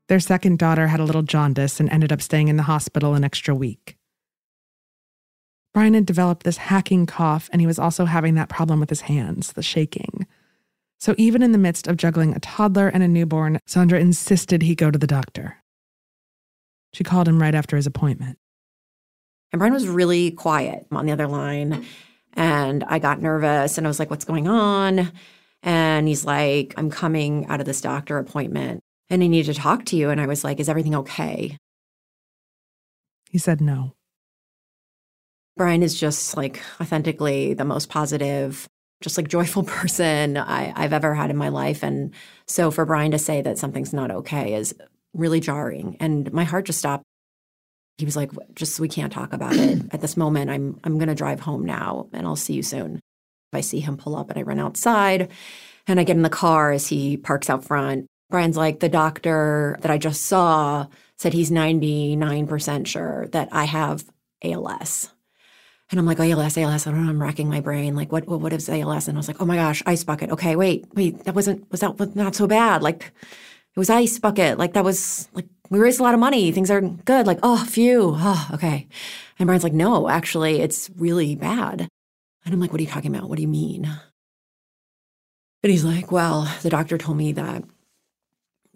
Their 0.08 0.20
second 0.20 0.60
daughter 0.60 0.88
had 0.88 1.00
a 1.00 1.06
little 1.06 1.22
jaundice 1.22 1.80
and 1.80 1.90
ended 1.90 2.12
up 2.12 2.22
staying 2.22 2.50
in 2.50 2.58
the 2.58 2.64
hospital 2.64 3.14
an 3.14 3.24
extra 3.24 3.56
week. 3.56 3.98
Brian 5.74 5.94
had 5.94 6.06
developed 6.06 6.44
this 6.44 6.58
hacking 6.58 7.06
cough, 7.06 7.50
and 7.54 7.62
he 7.62 7.68
was 7.68 7.80
also 7.80 8.04
having 8.04 8.36
that 8.36 8.50
problem 8.50 8.82
with 8.82 8.90
his 8.90 9.02
hands, 9.02 9.54
the 9.54 9.64
shaking. 9.64 10.28
So, 11.00 11.16
even 11.18 11.42
in 11.42 11.54
the 11.54 11.58
midst 11.58 11.88
of 11.88 11.96
juggling 11.96 12.36
a 12.36 12.40
toddler 12.40 12.90
and 12.90 13.02
a 13.02 13.08
newborn, 13.08 13.60
Sandra 13.66 14.00
insisted 14.00 14.62
he 14.62 14.76
go 14.76 14.92
to 14.92 15.00
the 15.00 15.08
doctor. 15.08 15.61
She 16.94 17.04
called 17.04 17.28
him 17.28 17.42
right 17.42 17.56
after 17.56 17.76
his 17.76 17.88
appointment. 17.88 18.38
And 19.52 19.60
Brian 19.60 19.74
was 19.74 19.88
really 19.88 20.32
quiet 20.32 20.86
on 20.92 21.06
the 21.06 21.12
other 21.12 21.28
line. 21.28 21.86
And 22.34 22.84
I 22.86 23.00
got 23.00 23.22
nervous 23.22 23.78
and 23.78 23.86
I 23.86 23.90
was 23.90 24.00
like, 24.00 24.10
what's 24.10 24.26
going 24.26 24.48
on? 24.48 25.12
And 25.64 26.08
he's 26.08 26.26
like, 26.26 26.74
I'm 26.78 26.90
coming 26.90 27.46
out 27.48 27.60
of 27.60 27.66
this 27.66 27.82
doctor 27.82 28.18
appointment 28.18 28.82
and 29.10 29.24
I 29.24 29.28
need 29.28 29.46
to 29.46 29.54
talk 29.54 29.86
to 29.86 29.98
you. 29.98 30.10
And 30.10 30.22
I 30.22 30.26
was 30.26 30.44
like, 30.44 30.60
is 30.60 30.70
everything 30.70 30.96
okay? 30.96 31.58
He 33.30 33.38
said 33.38 33.62
no. 33.62 33.94
Brian 35.58 35.84
is 35.84 36.00
just 36.00 36.38
like 36.38 36.62
authentically 36.80 37.54
the 37.54 37.66
most 37.66 37.90
positive, 37.90 38.68
just 39.02 39.18
like 39.18 39.28
joyful 39.28 39.64
person 39.66 40.38
I, 40.38 40.74
I've 40.76 40.94
ever 40.94 41.14
had 41.14 41.30
in 41.30 41.38
my 41.38 41.50
life. 41.50 41.84
And 41.84 42.14
so 42.48 42.72
for 42.72 42.86
Brian 42.86 43.12
to 43.12 43.20
say 43.20 43.42
that 43.42 43.58
something's 43.58 43.94
not 43.94 44.12
okay 44.12 44.54
is 44.54 44.74
really 45.14 45.40
jarring. 45.40 45.98
And 46.00 46.32
my 46.34 46.44
heart 46.44 46.66
just 46.66 46.80
stopped. 46.80 47.04
He 47.98 48.06
was 48.06 48.16
like, 48.16 48.32
just 48.56 48.80
we 48.80 48.88
can't 48.88 49.14
talk 49.14 49.34
about 49.34 49.56
it 49.56 49.82
at 49.92 50.02
this 50.02 50.18
moment. 50.18 50.50
I'm 50.50 50.80
I'm 50.84 50.98
gonna 50.98 51.16
drive 51.16 51.40
home 51.40 51.66
now 51.66 52.08
and 52.14 52.26
I'll 52.26 52.36
see 52.36 52.54
you 52.54 52.64
soon. 52.64 53.00
I 53.54 53.62
see 53.62 53.80
him 53.80 53.98
pull 53.98 54.16
up 54.16 54.30
and 54.30 54.40
I 54.40 54.44
run 54.44 54.60
outside 54.60 55.30
and 55.88 56.00
I 56.00 56.04
get 56.04 56.16
in 56.16 56.22
the 56.22 56.30
car 56.30 56.72
as 56.72 56.88
he 56.88 57.18
parks 57.18 57.50
out 57.50 57.66
front. 57.66 58.08
Brian's 58.30 58.58
like, 58.58 58.80
the 58.80 58.90
doctor 58.90 59.78
that 59.82 59.92
I 59.92 59.98
just 59.98 60.22
saw 60.24 60.88
said 61.18 61.34
he's 61.34 61.52
99% 61.52 62.88
sure 62.88 63.28
that 63.28 63.50
I 63.52 63.66
have 63.66 64.06
ALS. 64.44 65.12
And 65.92 66.00
I'm 66.00 66.06
like, 66.06 66.20
ALS, 66.20 66.58
ALS. 66.58 66.88
I 66.88 66.92
don't 66.92 67.04
know. 67.04 67.10
I'm 67.10 67.22
racking 67.22 67.50
my 67.50 67.60
brain. 67.60 67.96
Like, 67.96 68.12
what, 68.12 68.26
what, 68.26 68.40
what 68.40 68.54
is 68.54 68.70
ALS? 68.70 69.10
And 69.10 69.18
I 69.18 69.20
was 69.20 69.28
like, 69.28 69.42
oh 69.42 69.46
my 69.46 69.58
gosh, 69.58 69.84
ice 69.86 70.06
bucket. 70.06 70.32
Okay, 70.32 70.56
wait, 70.56 70.86
wait, 70.94 71.26
that 71.26 71.36
wasn't, 71.36 71.70
was 71.70 71.82
that 71.82 72.16
not 72.16 72.34
so 72.34 72.48
bad? 72.48 72.82
Like, 72.82 73.12
it 73.76 73.80
was 73.80 73.90
ice 73.90 74.20
bucket. 74.20 74.58
Like 74.58 74.74
that 74.74 74.84
was 74.84 75.30
like 75.34 75.48
we 75.70 75.80
raised 75.80 76.00
a 76.00 76.04
lot 76.04 76.14
of 76.14 76.20
money. 76.20 76.52
Things 76.52 76.70
are 76.70 76.82
good. 76.82 77.26
Like, 77.26 77.40
oh, 77.44 77.64
phew. 77.64 78.14
Oh, 78.18 78.50
okay. 78.54 78.88
And 79.40 79.48
Brian's 79.48 79.64
like, 79.64 79.74
no, 79.74 80.10
actually, 80.10 80.60
it's 80.60 80.90
really 80.98 81.36
bad. 81.36 81.88
And 82.44 82.54
I'm 82.54 82.60
like, 82.60 82.72
what 82.72 82.80
are 82.80 82.84
you 82.84 82.90
talking 82.90 83.16
about? 83.16 83.30
What 83.30 83.38
do 83.38 83.42
you 83.42 83.48
mean? 83.48 83.90
And 85.64 85.72
he's 85.72 85.86
like, 85.86 86.12
well, 86.12 86.52
the 86.62 86.70
doctor 86.70 86.98
told 86.98 87.18
me 87.18 87.32
that 87.34 87.64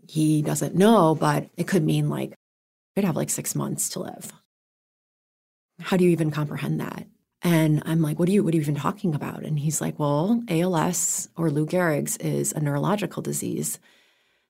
he 0.07 0.41
doesn't 0.41 0.75
know, 0.75 1.15
but 1.15 1.49
it 1.57 1.67
could 1.67 1.83
mean 1.83 2.09
like 2.09 2.33
I'd 2.95 3.03
have 3.03 3.15
like 3.17 3.29
six 3.29 3.55
months 3.55 3.89
to 3.89 3.99
live. 3.99 4.31
How 5.81 5.97
do 5.97 6.05
you 6.05 6.11
even 6.11 6.31
comprehend 6.31 6.79
that? 6.79 7.07
And 7.41 7.83
I'm 7.85 8.01
like, 8.01 8.17
what 8.17 8.29
are 8.29 8.31
you 8.31 8.43
what 8.43 8.53
are 8.53 8.57
you 8.57 8.61
even 8.61 8.75
talking 8.75 9.13
about? 9.13 9.43
And 9.43 9.59
he's 9.59 9.81
like, 9.81 9.99
well, 9.99 10.43
ALS 10.47 11.27
or 11.35 11.51
Lou 11.51 11.65
Gehrig's 11.65 12.15
is 12.17 12.53
a 12.53 12.61
neurological 12.61 13.21
disease 13.21 13.79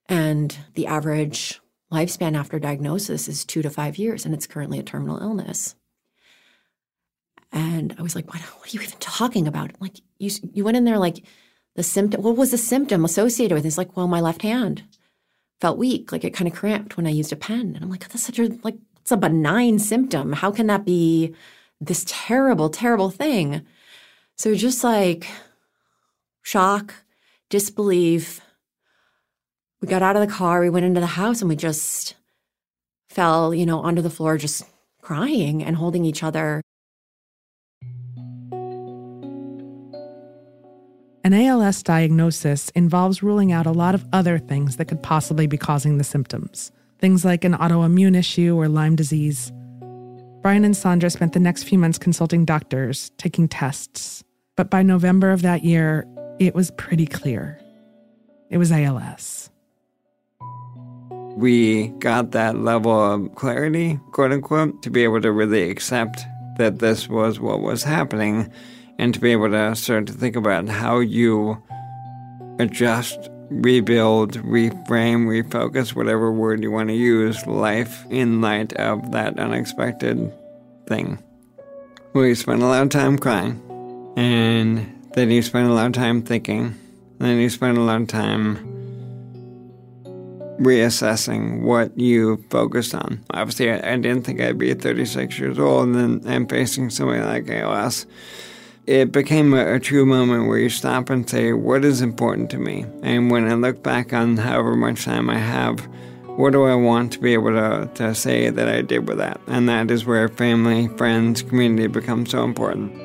and 0.07 0.57
the 0.73 0.87
average 0.87 1.61
lifespan 1.91 2.37
after 2.37 2.59
diagnosis 2.59 3.27
is 3.27 3.45
two 3.45 3.61
to 3.61 3.69
five 3.69 3.97
years, 3.97 4.25
and 4.25 4.33
it's 4.33 4.47
currently 4.47 4.79
a 4.79 4.83
terminal 4.83 5.19
illness. 5.19 5.75
And 7.51 7.95
I 7.97 8.01
was 8.01 8.15
like, 8.15 8.27
what, 8.33 8.41
what 8.41 8.67
are 8.67 8.77
you 8.77 8.81
even 8.81 8.99
talking 8.99 9.47
about? 9.47 9.71
Like, 9.79 10.01
you, 10.17 10.29
you 10.53 10.63
went 10.63 10.77
in 10.77 10.83
there 10.83 10.99
like 10.99 11.23
the 11.75 11.83
symptom, 11.83 12.21
what 12.21 12.35
was 12.35 12.51
the 12.51 12.57
symptom 12.57 13.05
associated 13.05 13.55
with 13.55 13.65
it? 13.65 13.67
It's 13.67 13.77
like, 13.77 13.95
well, 13.95 14.07
my 14.07 14.19
left 14.19 14.41
hand 14.41 14.83
felt 15.61 15.77
weak, 15.77 16.11
like 16.11 16.23
it 16.23 16.33
kind 16.33 16.47
of 16.47 16.57
cramped 16.57 16.97
when 16.97 17.07
I 17.07 17.11
used 17.11 17.31
a 17.31 17.35
pen. 17.35 17.73
And 17.75 17.83
I'm 17.83 17.89
like, 17.89 18.01
that's 18.01 18.23
such 18.23 18.39
a 18.39 18.57
like 18.63 18.75
it's 19.01 19.11
a 19.11 19.17
benign 19.17 19.79
symptom. 19.79 20.33
How 20.33 20.51
can 20.51 20.67
that 20.67 20.83
be 20.85 21.33
this 21.79 22.03
terrible, 22.07 22.69
terrible 22.69 23.09
thing? 23.09 23.61
So 24.35 24.55
just 24.55 24.83
like 24.83 25.27
shock, 26.41 26.93
disbelief. 27.49 28.41
We 29.81 29.87
got 29.87 30.01
out 30.01 30.15
of 30.15 30.27
the 30.27 30.33
car, 30.33 30.61
we 30.61 30.69
went 30.69 30.85
into 30.85 30.99
the 30.99 31.05
house, 31.05 31.41
and 31.41 31.49
we 31.49 31.55
just 31.55 32.15
fell, 33.09 33.53
you 33.53 33.65
know, 33.65 33.79
onto 33.81 34.01
the 34.01 34.09
floor, 34.09 34.37
just 34.37 34.63
crying 35.01 35.63
and 35.63 35.75
holding 35.75 36.05
each 36.05 36.23
other. 36.23 36.61
An 41.23 41.33
ALS 41.33 41.81
diagnosis 41.81 42.69
involves 42.75 43.23
ruling 43.23 43.51
out 43.51 43.65
a 43.65 43.71
lot 43.71 43.95
of 43.95 44.05
other 44.13 44.37
things 44.37 44.77
that 44.77 44.85
could 44.85 45.01
possibly 45.01 45.47
be 45.47 45.57
causing 45.57 45.97
the 45.97 46.03
symptoms, 46.03 46.71
things 46.99 47.25
like 47.25 47.43
an 47.43 47.53
autoimmune 47.53 48.15
issue 48.15 48.55
or 48.55 48.67
Lyme 48.67 48.95
disease. 48.95 49.51
Brian 50.43 50.63
and 50.63 50.77
Sandra 50.77 51.09
spent 51.09 51.33
the 51.33 51.39
next 51.39 51.63
few 51.63 51.79
months 51.79 51.97
consulting 51.97 52.45
doctors, 52.45 53.09
taking 53.17 53.47
tests. 53.47 54.23
But 54.55 54.69
by 54.69 54.83
November 54.83 55.31
of 55.31 55.41
that 55.41 55.63
year, 55.63 56.07
it 56.39 56.53
was 56.53 56.69
pretty 56.71 57.07
clear. 57.07 57.59
It 58.51 58.57
was 58.57 58.71
ALS. 58.71 59.49
We 61.35 61.89
got 61.99 62.31
that 62.31 62.57
level 62.57 62.93
of 62.93 63.35
clarity, 63.35 63.99
quote 64.11 64.31
unquote, 64.31 64.81
to 64.83 64.89
be 64.89 65.03
able 65.03 65.21
to 65.21 65.31
really 65.31 65.69
accept 65.69 66.25
that 66.57 66.79
this 66.79 67.09
was 67.09 67.39
what 67.41 67.59
was 67.59 67.83
happening 67.83 68.49
and 68.97 69.13
to 69.13 69.19
be 69.19 69.33
able 69.33 69.49
to 69.49 69.75
start 69.75 70.07
to 70.07 70.13
think 70.13 70.37
about 70.37 70.69
how 70.69 70.99
you 70.99 71.61
adjust, 72.59 73.29
rebuild, 73.49 74.37
reframe, 74.43 75.27
refocus, 75.27 75.93
whatever 75.93 76.31
word 76.31 76.63
you 76.63 76.71
want 76.71 76.87
to 76.87 76.95
use, 76.95 77.45
life 77.45 78.05
in 78.09 78.39
light 78.39 78.71
of 78.73 79.11
that 79.11 79.37
unexpected 79.37 80.31
thing. 80.87 81.21
We 82.13 82.33
spent 82.35 82.61
a 82.61 82.65
lot 82.65 82.83
of 82.83 82.89
time 82.89 83.17
crying, 83.17 83.61
and 84.15 85.09
then 85.13 85.31
you 85.31 85.41
spend 85.41 85.67
a 85.67 85.73
lot 85.73 85.87
of 85.87 85.91
time 85.91 86.21
thinking, 86.21 86.67
and 86.67 87.19
then 87.19 87.39
you 87.39 87.49
spend 87.49 87.77
a 87.77 87.81
lot 87.81 88.01
of 88.01 88.07
time 88.07 88.74
reassessing 90.59 91.61
what 91.61 91.97
you 91.99 92.43
focused 92.49 92.95
on. 92.95 93.23
Obviously, 93.31 93.71
I, 93.71 93.93
I 93.93 93.97
didn't 93.97 94.23
think 94.23 94.41
I'd 94.41 94.57
be 94.57 94.73
36 94.73 95.37
years 95.39 95.59
old, 95.59 95.87
and 95.87 95.95
then 95.95 96.31
I'm 96.33 96.47
facing 96.47 96.89
something 96.89 97.23
like 97.23 97.49
ALS 97.49 98.05
it 98.87 99.11
became 99.11 99.53
a, 99.53 99.75
a, 99.75 99.79
true 99.79 100.05
moment 100.05 100.47
where 100.47 100.59
you 100.59 100.69
stop 100.69 101.09
and 101.09 101.27
say, 101.27 101.53
What 101.53 101.83
is 101.83 102.01
important 102.01 102.49
to 102.51 102.57
me? 102.57 102.85
And 103.01 103.31
when 103.31 103.49
I 103.49 103.55
look 103.55 103.81
back 103.81 104.13
on 104.13 104.37
however 104.37 104.75
much 104.75 105.05
time 105.05 105.29
I 105.29 105.39
have, 105.39 105.79
what 106.37 106.51
do 106.51 106.65
I 106.65 106.75
want 106.75 107.13
to 107.13 107.19
be 107.19 107.33
able 107.33 107.51
to, 107.51 107.89
to 107.95 108.13
say 108.13 108.49
that 108.49 108.67
I 108.67 108.81
did 108.81 109.07
with 109.07 109.17
that? 109.17 109.39
And 109.47 109.67
that 109.69 109.89
is 109.89 110.05
where 110.05 110.27
family, 110.27 110.87
friends, 110.97 111.41
community 111.41 111.87
become 111.87 112.25
so 112.25 112.43
important. 112.43 113.01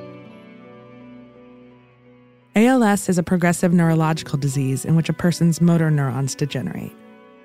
ALS 2.57 3.09
is 3.09 3.17
a 3.17 3.23
progressive 3.23 3.73
neurological 3.73 4.37
disease 4.37 4.85
in 4.85 4.97
which 4.97 5.09
a 5.09 5.13
person's 5.13 5.61
motor 5.61 5.91
neurons 5.91 6.35
degenerate. 6.35 6.93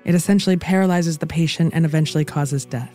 It 0.06 0.14
essentially 0.14 0.56
paralyzes 0.56 1.18
the 1.18 1.26
patient 1.26 1.74
and 1.74 1.84
eventually 1.84 2.24
causes 2.24 2.64
death. 2.64 2.92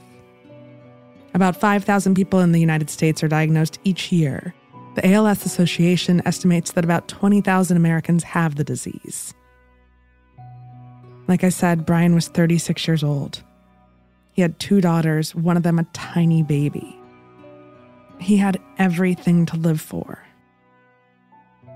About 1.34 1.56
5,000 1.56 2.16
people 2.16 2.40
in 2.40 2.54
the 2.54 2.60
United 2.60 2.90
States 2.90 3.22
are 3.22 3.28
diagnosed 3.28 3.80
each 3.84 4.12
year, 4.12 4.56
the 4.96 5.14
ALS 5.14 5.46
Association 5.46 6.22
estimates 6.26 6.72
that 6.72 6.84
about 6.84 7.08
20,000 7.08 7.78
Americans 7.78 8.24
have 8.24 8.56
the 8.56 8.64
disease. 8.64 9.34
Like 11.28 11.44
I 11.44 11.50
said, 11.50 11.86
Brian 11.86 12.16
was 12.16 12.28
36 12.28 12.88
years 12.88 13.04
old. 13.04 13.44
He 14.34 14.42
had 14.42 14.60
two 14.60 14.82
daughters, 14.82 15.36
one 15.36 15.56
of 15.56 15.64
them 15.64 15.80
a 15.80 15.84
tiny 15.94 16.44
baby. 16.44 16.98
He 18.20 18.38
had 18.38 18.58
everything 18.78 19.46
to 19.48 19.58
live 19.58 19.80
for. 19.80 20.24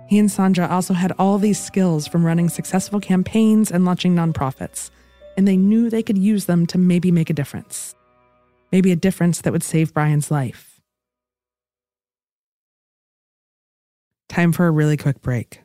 He 0.07 0.19
and 0.19 0.31
Sandra 0.31 0.67
also 0.67 0.93
had 0.93 1.13
all 1.17 1.37
these 1.37 1.61
skills 1.61 2.07
from 2.07 2.25
running 2.25 2.49
successful 2.49 2.99
campaigns 2.99 3.71
and 3.71 3.85
launching 3.85 4.15
nonprofits, 4.15 4.91
and 5.37 5.47
they 5.47 5.57
knew 5.57 5.89
they 5.89 6.03
could 6.03 6.17
use 6.17 6.45
them 6.45 6.65
to 6.67 6.77
maybe 6.77 7.11
make 7.11 7.29
a 7.29 7.33
difference. 7.33 7.95
Maybe 8.71 8.91
a 8.91 8.95
difference 8.95 9.41
that 9.41 9.53
would 9.53 9.63
save 9.63 9.93
Brian's 9.93 10.31
life. 10.31 10.79
Time 14.27 14.51
for 14.51 14.67
a 14.67 14.71
really 14.71 14.97
quick 14.97 15.21
break. 15.21 15.61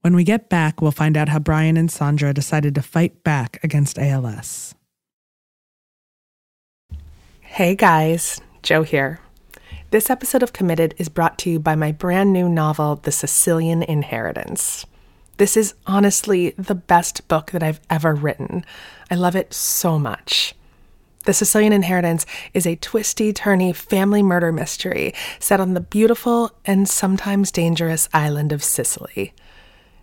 When 0.00 0.14
we 0.14 0.24
get 0.24 0.48
back, 0.48 0.80
we'll 0.80 0.90
find 0.90 1.16
out 1.16 1.28
how 1.28 1.38
Brian 1.38 1.76
and 1.76 1.90
Sandra 1.90 2.32
decided 2.32 2.74
to 2.76 2.82
fight 2.82 3.22
back 3.24 3.58
against 3.62 3.98
ALS. 3.98 4.74
Hey 7.40 7.74
guys, 7.74 8.40
Jo 8.62 8.82
here. 8.82 9.20
This 9.90 10.10
episode 10.10 10.42
of 10.42 10.52
Committed 10.52 10.94
is 10.98 11.08
brought 11.08 11.38
to 11.38 11.50
you 11.50 11.58
by 11.58 11.74
my 11.74 11.92
brand 11.92 12.32
new 12.32 12.48
novel, 12.48 12.96
The 12.96 13.10
Sicilian 13.10 13.82
Inheritance. 13.82 14.84
This 15.38 15.56
is 15.56 15.74
honestly 15.86 16.50
the 16.58 16.74
best 16.74 17.26
book 17.28 17.52
that 17.52 17.62
I've 17.62 17.80
ever 17.88 18.12
written. 18.14 18.64
I 19.08 19.14
love 19.14 19.36
it 19.36 19.54
so 19.54 19.98
much. 19.98 20.54
The 21.26 21.32
Sicilian 21.32 21.72
Inheritance 21.72 22.26
is 22.54 22.66
a 22.66 22.76
twisty, 22.76 23.32
turny 23.32 23.74
family 23.74 24.22
murder 24.22 24.50
mystery 24.50 25.14
set 25.38 25.60
on 25.60 25.74
the 25.74 25.80
beautiful 25.80 26.50
and 26.64 26.88
sometimes 26.88 27.52
dangerous 27.52 28.08
island 28.12 28.52
of 28.52 28.64
Sicily. 28.64 29.32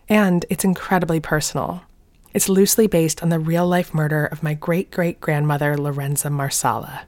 And 0.08 0.45
it's 0.50 0.63
incredibly 0.63 1.19
personal. 1.19 1.84
It's 2.34 2.48
loosely 2.48 2.88
based 2.88 3.21
on 3.21 3.30
the 3.30 3.39
real 3.39 3.67
life 3.67 3.93
murder 3.93 4.26
of 4.26 4.43
my 4.43 4.54
great 4.54 4.89
great 4.89 5.19
grandmother, 5.19 5.78
Lorenza 5.78 6.30
Marsala. 6.30 7.08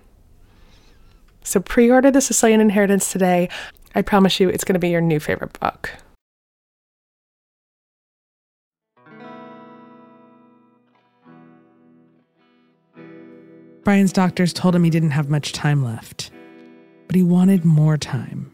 So 1.43 1.59
pre 1.59 1.89
order 1.89 2.11
The 2.11 2.21
Sicilian 2.21 2.61
Inheritance 2.61 3.11
today. 3.11 3.49
I 3.95 4.01
promise 4.01 4.39
you 4.39 4.49
it's 4.49 4.63
going 4.63 4.75
to 4.75 4.79
be 4.79 4.89
your 4.89 5.01
new 5.01 5.19
favorite 5.19 5.59
book. 5.59 5.91
Brian's 13.83 14.13
doctors 14.13 14.53
told 14.53 14.75
him 14.75 14.83
he 14.83 14.91
didn't 14.91 15.11
have 15.11 15.29
much 15.29 15.53
time 15.53 15.83
left, 15.83 16.29
but 17.07 17.15
he 17.15 17.23
wanted 17.23 17.65
more 17.65 17.97
time. 17.97 18.51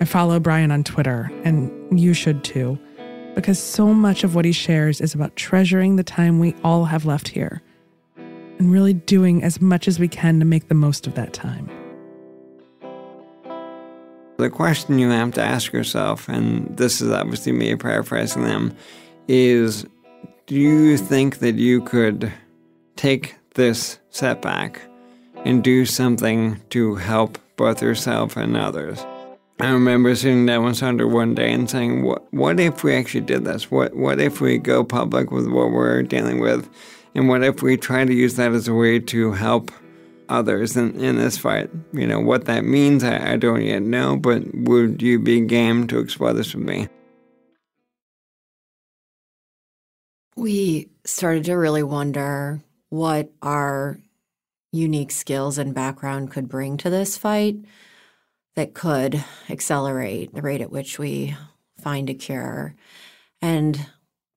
I 0.00 0.04
follow 0.04 0.38
Brian 0.38 0.70
on 0.70 0.84
Twitter, 0.84 1.28
and 1.42 2.00
you 2.00 2.14
should 2.14 2.44
too, 2.44 2.78
because 3.34 3.58
so 3.58 3.92
much 3.92 4.22
of 4.22 4.36
what 4.36 4.44
he 4.44 4.52
shares 4.52 5.00
is 5.00 5.12
about 5.12 5.34
treasuring 5.34 5.96
the 5.96 6.04
time 6.04 6.38
we 6.38 6.54
all 6.62 6.84
have 6.84 7.04
left 7.04 7.28
here 7.28 7.60
and 8.58 8.72
really 8.72 8.94
doing 8.94 9.42
as 9.42 9.60
much 9.60 9.88
as 9.88 9.98
we 9.98 10.08
can 10.08 10.38
to 10.38 10.44
make 10.44 10.68
the 10.68 10.74
most 10.74 11.06
of 11.06 11.14
that 11.14 11.32
time. 11.32 11.70
The 14.38 14.50
question 14.50 14.98
you 14.98 15.10
have 15.10 15.32
to 15.34 15.42
ask 15.42 15.72
yourself, 15.72 16.28
and 16.28 16.76
this 16.76 17.00
is 17.00 17.10
obviously 17.10 17.52
me 17.52 17.74
paraphrasing 17.76 18.44
them, 18.44 18.76
is 19.26 19.84
do 20.46 20.54
you 20.54 20.96
think 20.96 21.38
that 21.38 21.56
you 21.56 21.82
could 21.82 22.32
take 22.96 23.36
this 23.54 23.98
setback 24.10 24.80
and 25.44 25.62
do 25.62 25.84
something 25.84 26.60
to 26.70 26.94
help 26.96 27.38
both 27.56 27.82
yourself 27.82 28.36
and 28.36 28.56
others. 28.56 29.04
I 29.60 29.70
remember 29.70 30.14
sitting 30.14 30.46
down 30.46 30.64
with 30.64 30.76
Sandra 30.76 31.06
one 31.06 31.34
day 31.34 31.52
and 31.52 31.68
saying, 31.68 32.04
"What? 32.04 32.32
What 32.32 32.60
if 32.60 32.84
we 32.84 32.94
actually 32.94 33.22
did 33.22 33.44
this? 33.44 33.70
What? 33.70 33.96
What 33.96 34.20
if 34.20 34.40
we 34.40 34.58
go 34.58 34.84
public 34.84 35.32
with 35.32 35.48
what 35.48 35.72
we're 35.72 36.02
dealing 36.02 36.38
with, 36.40 36.70
and 37.18 37.28
what 37.28 37.42
if 37.42 37.62
we 37.62 37.76
try 37.76 38.04
to 38.04 38.14
use 38.14 38.36
that 38.36 38.52
as 38.52 38.68
a 38.68 38.72
way 38.72 39.00
to 39.00 39.32
help 39.32 39.72
others 40.28 40.76
in, 40.76 40.94
in 41.00 41.16
this 41.16 41.36
fight? 41.36 41.68
You 41.92 42.06
know 42.06 42.20
what 42.20 42.44
that 42.44 42.64
means. 42.64 43.02
I, 43.02 43.32
I 43.32 43.36
don't 43.36 43.62
yet 43.62 43.82
know, 43.82 44.16
but 44.16 44.44
would 44.54 45.02
you 45.02 45.18
be 45.18 45.40
game 45.40 45.88
to 45.88 45.98
explore 45.98 46.32
this 46.32 46.54
with 46.54 46.62
me?" 46.62 46.86
We 50.36 50.90
started 51.04 51.44
to 51.46 51.54
really 51.54 51.82
wonder 51.82 52.62
what 52.88 53.32
our 53.42 53.98
unique 54.70 55.10
skills 55.10 55.58
and 55.58 55.74
background 55.74 56.30
could 56.30 56.48
bring 56.48 56.76
to 56.76 56.88
this 56.88 57.16
fight 57.16 57.56
that 58.54 58.74
could 58.74 59.24
accelerate 59.50 60.32
the 60.32 60.42
rate 60.42 60.60
at 60.60 60.70
which 60.70 61.00
we 61.00 61.36
find 61.82 62.08
a 62.08 62.14
cure. 62.14 62.76
And 63.42 63.88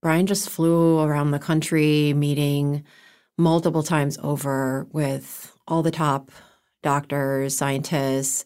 Brian 0.01 0.25
just 0.25 0.49
flew 0.49 0.99
around 0.99 1.29
the 1.29 1.39
country 1.39 2.13
meeting 2.13 2.83
multiple 3.37 3.83
times 3.83 4.17
over 4.23 4.87
with 4.91 5.55
all 5.67 5.83
the 5.83 5.91
top 5.91 6.31
doctors, 6.81 7.55
scientists, 7.55 8.43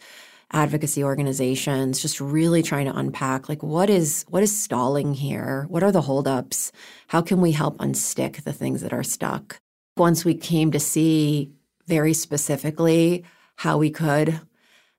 advocacy 0.51 1.01
organizations, 1.03 2.01
just 2.01 2.19
really 2.19 2.61
trying 2.61 2.85
to 2.85 2.97
unpack 2.97 3.47
like 3.47 3.63
what 3.63 3.89
is 3.89 4.25
what 4.29 4.43
is 4.43 4.61
stalling 4.61 5.13
here? 5.13 5.65
What 5.69 5.81
are 5.81 5.93
the 5.93 6.01
holdups? 6.01 6.73
How 7.07 7.21
can 7.21 7.39
we 7.39 7.53
help 7.53 7.77
unstick 7.77 8.43
the 8.43 8.53
things 8.53 8.81
that 8.81 8.93
are 8.93 9.03
stuck? 9.03 9.57
Once 9.95 10.25
we 10.25 10.35
came 10.35 10.71
to 10.71 10.79
see 10.79 11.51
very 11.87 12.13
specifically 12.13 13.23
how 13.55 13.77
we 13.77 13.89
could 13.89 14.41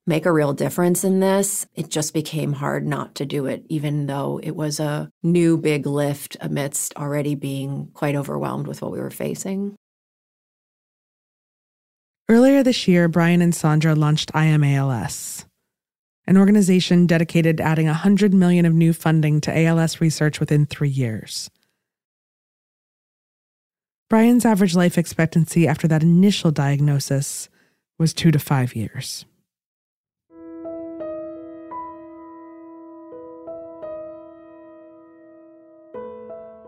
make 0.07 0.25
a 0.25 0.33
real 0.33 0.53
difference 0.53 1.03
in 1.03 1.21
this, 1.21 1.67
it 1.75 1.91
just 1.91 2.15
became 2.15 2.53
hard 2.53 2.87
not 2.87 3.15
to 3.17 3.27
do 3.27 3.47
it, 3.47 3.65
even 3.69 4.07
though 4.07 4.39
it 4.43 4.55
was 4.55 4.79
a 4.79 5.11
new 5.23 5.57
big 5.59 5.87
lift 5.87 6.37
amidst 6.41 6.95
already 6.97 7.35
being 7.35 7.89
quite 7.93 8.15
overwhelmed 8.15 8.67
with 8.67 8.81
what 8.81 8.93
we 8.93 9.01
were 9.01 9.11
facing. 9.11 9.77
Earlier 12.29 12.63
this 12.63 12.89
year, 12.89 13.09
Brian 13.09 13.43
and 13.43 13.55
Sandra 13.55 13.95
launched 13.95 14.31
I 14.35 14.47
AM 14.47 14.65
ALS, 14.65 15.45
an 16.27 16.37
organization 16.37 17.07
dedicated 17.07 17.59
to 17.59 17.63
adding 17.63 17.87
100 17.87 18.35
million 18.35 18.67
of 18.67 18.75
new 18.75 18.93
funding 18.93 19.41
to 19.43 19.57
ALS 19.57 20.01
research 20.01 20.41
within 20.41 20.67
three 20.67 20.89
years. 20.89 21.51
Brian's 24.09 24.45
average 24.45 24.77
life 24.77 24.99
expectancy 24.99 25.67
after 25.67 25.89
that 25.89 26.03
initial 26.03 26.53
diagnosis 26.53 27.49
was 27.99 28.15
two 28.15 28.31
to 28.31 28.39
five 28.39 28.77
years. 28.77 29.25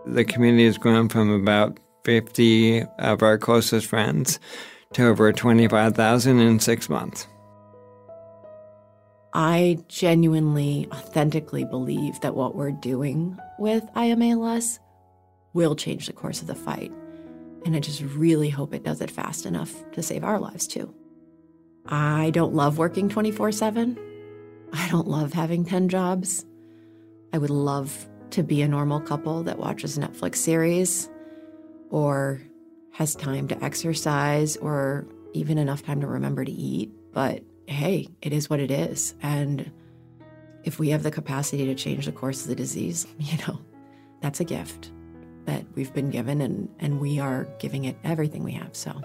The 0.09 0.25
community 0.25 0.65
has 0.65 0.79
grown 0.79 1.09
from 1.09 1.31
about 1.31 1.79
50 2.05 2.83
of 2.99 3.23
our 3.23 3.37
closest 3.37 3.87
friends 3.87 4.41
to 4.95 5.07
over 5.07 5.33
25,000 5.33 6.41
in 6.41 6.61
six 6.61 6.89
months. 6.89 7.27
I 9.35 9.79
genuinely, 9.89 10.89
authentically 10.91 11.65
believe 11.65 12.19
that 12.21 12.35
what 12.35 12.55
we're 12.55 12.71
doing 12.71 13.37
with 13.59 13.85
I 13.95 14.07
AM 14.07 14.23
ALS 14.23 14.81
will 15.53 15.77
change 15.77 16.07
the 16.07 16.15
course 16.15 16.41
of 16.41 16.47
the 16.47 16.55
fight. 16.55 16.91
And 17.67 17.77
I 17.77 17.81
just 17.81 18.01
really 18.01 18.49
hope 18.49 18.73
it 18.73 18.85
does 18.85 19.03
it 19.03 19.11
fast 19.11 19.45
enough 19.45 19.75
to 19.93 20.03
save 20.03 20.25
our 20.25 20.39
lives 20.39 20.67
too. 20.67 20.95
I 21.87 22.31
don't 22.31 22.55
love 22.55 22.79
working 22.79 23.09
24 23.09 23.53
7. 23.53 23.99
I 24.73 24.89
don't 24.89 25.09
love 25.09 25.35
having 25.35 25.65
10 25.65 25.89
jobs. 25.89 26.47
I 27.33 27.39
would 27.39 27.51
love 27.51 28.09
to 28.31 28.43
be 28.43 28.63
a 28.63 28.69
normal 28.69 29.01
couple 29.01 29.43
that 29.45 29.59
watches 29.59 29.99
Netflix 29.99 30.37
series 30.37 31.09
or 31.91 32.41
has 32.93 33.15
time 33.15 33.49
to 33.49 33.65
exercise 33.65 34.57
or 34.57 35.07
even 35.33 35.59
enough 35.59 35.83
time 35.83 36.01
to 36.01 36.07
remember 36.07 36.45
to 36.45 36.53
eat. 36.53 36.91
But 37.13 37.43
hey, 37.67 38.09
it 38.23 38.33
is 38.33 38.51
what 38.51 38.61
it 38.61 38.71
is. 38.71 39.15
And 39.23 39.71
if 40.65 40.79
we 40.79 40.91
have 40.91 41.03
the 41.03 41.11
capacity 41.11 41.67
to 41.67 41.75
change 41.75 42.07
the 42.07 42.13
course 42.13 42.43
of 42.43 42.49
the 42.49 42.55
disease, 42.55 43.07
you 43.19 43.39
know, 43.47 43.61
that's 44.21 44.41
a 44.41 44.45
gift 44.45 44.91
that 45.45 45.65
we've 45.75 45.93
been 45.95 46.11
given 46.11 46.41
and, 46.41 46.69
and 46.79 47.01
we 47.01 47.19
are 47.19 47.49
giving 47.59 47.85
it 47.85 47.97
everything 48.05 48.45
we 48.45 48.53
have. 48.53 48.77
So 48.77 49.01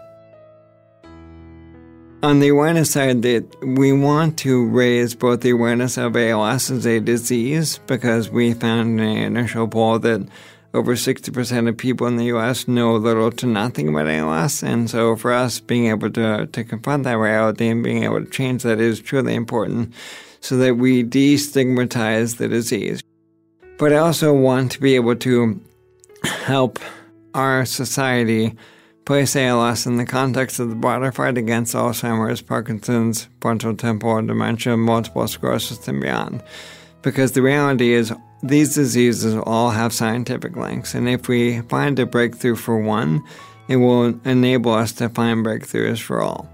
on 2.24 2.40
the 2.40 2.48
awareness 2.48 2.92
side, 2.92 3.22
that 3.24 3.46
we 3.62 3.92
want 3.92 4.38
to 4.40 4.66
raise 4.68 5.14
both 5.14 5.42
the 5.42 5.50
awareness 5.50 5.98
of 5.98 6.16
ALS 6.16 6.72
as 6.72 6.88
a 6.88 7.02
disease 7.02 7.80
because 7.86 8.30
we 8.30 8.54
found 8.54 9.00
in 9.00 9.06
an 9.06 9.18
initial 9.18 9.68
poll 9.68 10.00
that 10.00 10.26
over 10.74 10.96
60% 10.96 11.70
of 11.70 11.78
people 11.78 12.08
in 12.08 12.16
the 12.16 12.26
U.S. 12.26 12.66
know 12.66 12.96
little 12.96 13.30
to 13.30 13.46
nothing 13.46 13.90
about 13.90 14.08
ALS. 14.08 14.64
And 14.64 14.90
so 14.90 15.18
for 15.18 15.34
us, 15.34 15.60
being 15.60 15.88
able 15.88 16.10
to, 16.12 16.48
to 16.48 16.64
confront 16.64 17.04
that 17.04 17.18
reality 17.18 17.68
and 17.68 17.84
being 17.84 18.06
able 18.06 18.24
to 18.24 18.32
change 18.32 18.64
that 18.64 18.80
is 18.80 19.02
truly 19.02 19.36
important 19.36 19.94
so 20.40 20.56
that 20.58 20.78
we 20.78 21.04
destigmatize 21.04 22.38
the 22.38 22.48
disease. 22.48 23.04
But 23.78 23.92
I 23.92 23.98
also 23.98 24.34
want 24.34 24.72
to 24.72 24.82
be 24.82 24.96
able 24.96 25.18
to 25.18 25.60
help 26.24 26.80
our 27.34 27.66
society 27.66 28.56
place 29.06 29.36
ALS 29.36 29.86
in 29.86 29.98
the 29.98 30.06
context 30.06 30.60
of 30.60 30.70
the 30.70 30.76
broader 30.76 31.12
fight 31.12 31.38
against 31.38 31.76
Alzheimer's, 31.76 32.42
Parkinson's, 32.42 33.28
frontotemporal 33.42 34.28
dementia, 34.28 34.78
multiple 34.78 35.28
sclerosis, 35.28 35.88
and 35.88 36.02
beyond. 36.02 36.44
Because 37.02 37.34
the 37.34 37.42
reality 37.42 37.94
is, 37.94 38.14
these 38.42 38.76
diseases 38.76 39.36
all 39.36 39.70
have 39.70 39.94
scientific 39.94 40.56
links, 40.56 40.94
and 40.96 41.08
if 41.08 41.28
we 41.28 41.62
find 41.62 41.98
a 42.00 42.06
breakthrough 42.06 42.56
for 42.56 42.78
one, 42.78 43.24
it 43.68 43.78
will 43.78 44.20
enable 44.26 44.74
us 44.74 44.92
to 44.94 45.10
find 45.10 45.46
breakthroughs 45.46 46.02
for 46.02 46.22
all. 46.22 46.50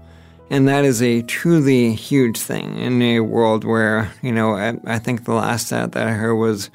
And 0.50 0.66
that 0.66 0.84
is 0.84 1.00
a 1.00 1.22
truly 1.22 1.94
huge 1.94 2.38
thing 2.38 2.76
in 2.78 3.00
a 3.02 3.20
world 3.20 3.64
where, 3.64 4.12
you 4.22 4.32
know, 4.32 4.54
I, 4.54 4.76
I 4.84 4.98
think 4.98 5.24
the 5.24 5.34
last 5.34 5.68
stat 5.68 5.92
that 5.92 6.06
I 6.06 6.12
heard 6.12 6.34
was 6.34 6.70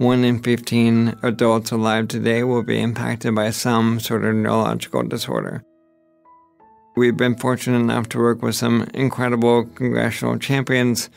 one 0.00 0.24
in 0.24 0.42
15 0.42 1.18
adults 1.22 1.70
alive 1.70 2.08
today 2.08 2.42
will 2.42 2.62
be 2.62 2.80
impacted 2.80 3.34
by 3.34 3.50
some 3.50 4.00
sort 4.00 4.24
of 4.24 4.34
neurological 4.34 5.02
disorder. 5.02 5.62
We've 6.96 7.18
been 7.18 7.36
fortunate 7.36 7.80
enough 7.80 8.08
to 8.10 8.18
work 8.18 8.40
with 8.40 8.54
some 8.54 8.88
incredible 8.94 9.66
congressional 9.66 10.38
champions 10.38 11.10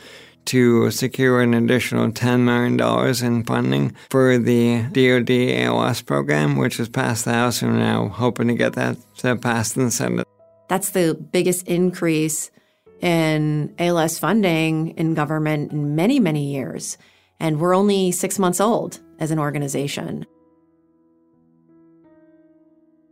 to 0.45 0.91
secure 0.91 1.41
an 1.41 1.53
additional 1.53 2.11
$10 2.11 2.41
million 2.41 3.25
in 3.25 3.45
funding 3.45 3.95
for 4.09 4.37
the 4.37 4.81
DoD 4.91 5.31
ALS 5.65 6.01
program, 6.01 6.57
which 6.57 6.75
has 6.75 6.89
passed 6.89 7.23
the 7.23 7.31
House, 7.31 7.61
and 7.61 7.71
we're 7.71 7.79
now 7.79 8.09
hoping 8.09 8.49
to 8.49 8.53
get 8.53 8.73
that 8.73 8.97
passed 9.41 9.77
in 9.77 9.85
the 9.85 9.91
Senate. 9.91 10.27
That's 10.67 10.89
the 10.89 11.13
biggest 11.13 11.65
increase 11.69 12.51
in 12.99 13.73
ALS 13.79 14.19
funding 14.19 14.89
in 14.97 15.13
government 15.13 15.71
in 15.71 15.95
many, 15.95 16.19
many 16.19 16.51
years. 16.51 16.97
And 17.39 17.59
we're 17.59 17.75
only 17.75 18.11
six 18.11 18.39
months 18.39 18.61
old 18.61 18.99
as 19.19 19.31
an 19.31 19.39
organization. 19.39 20.25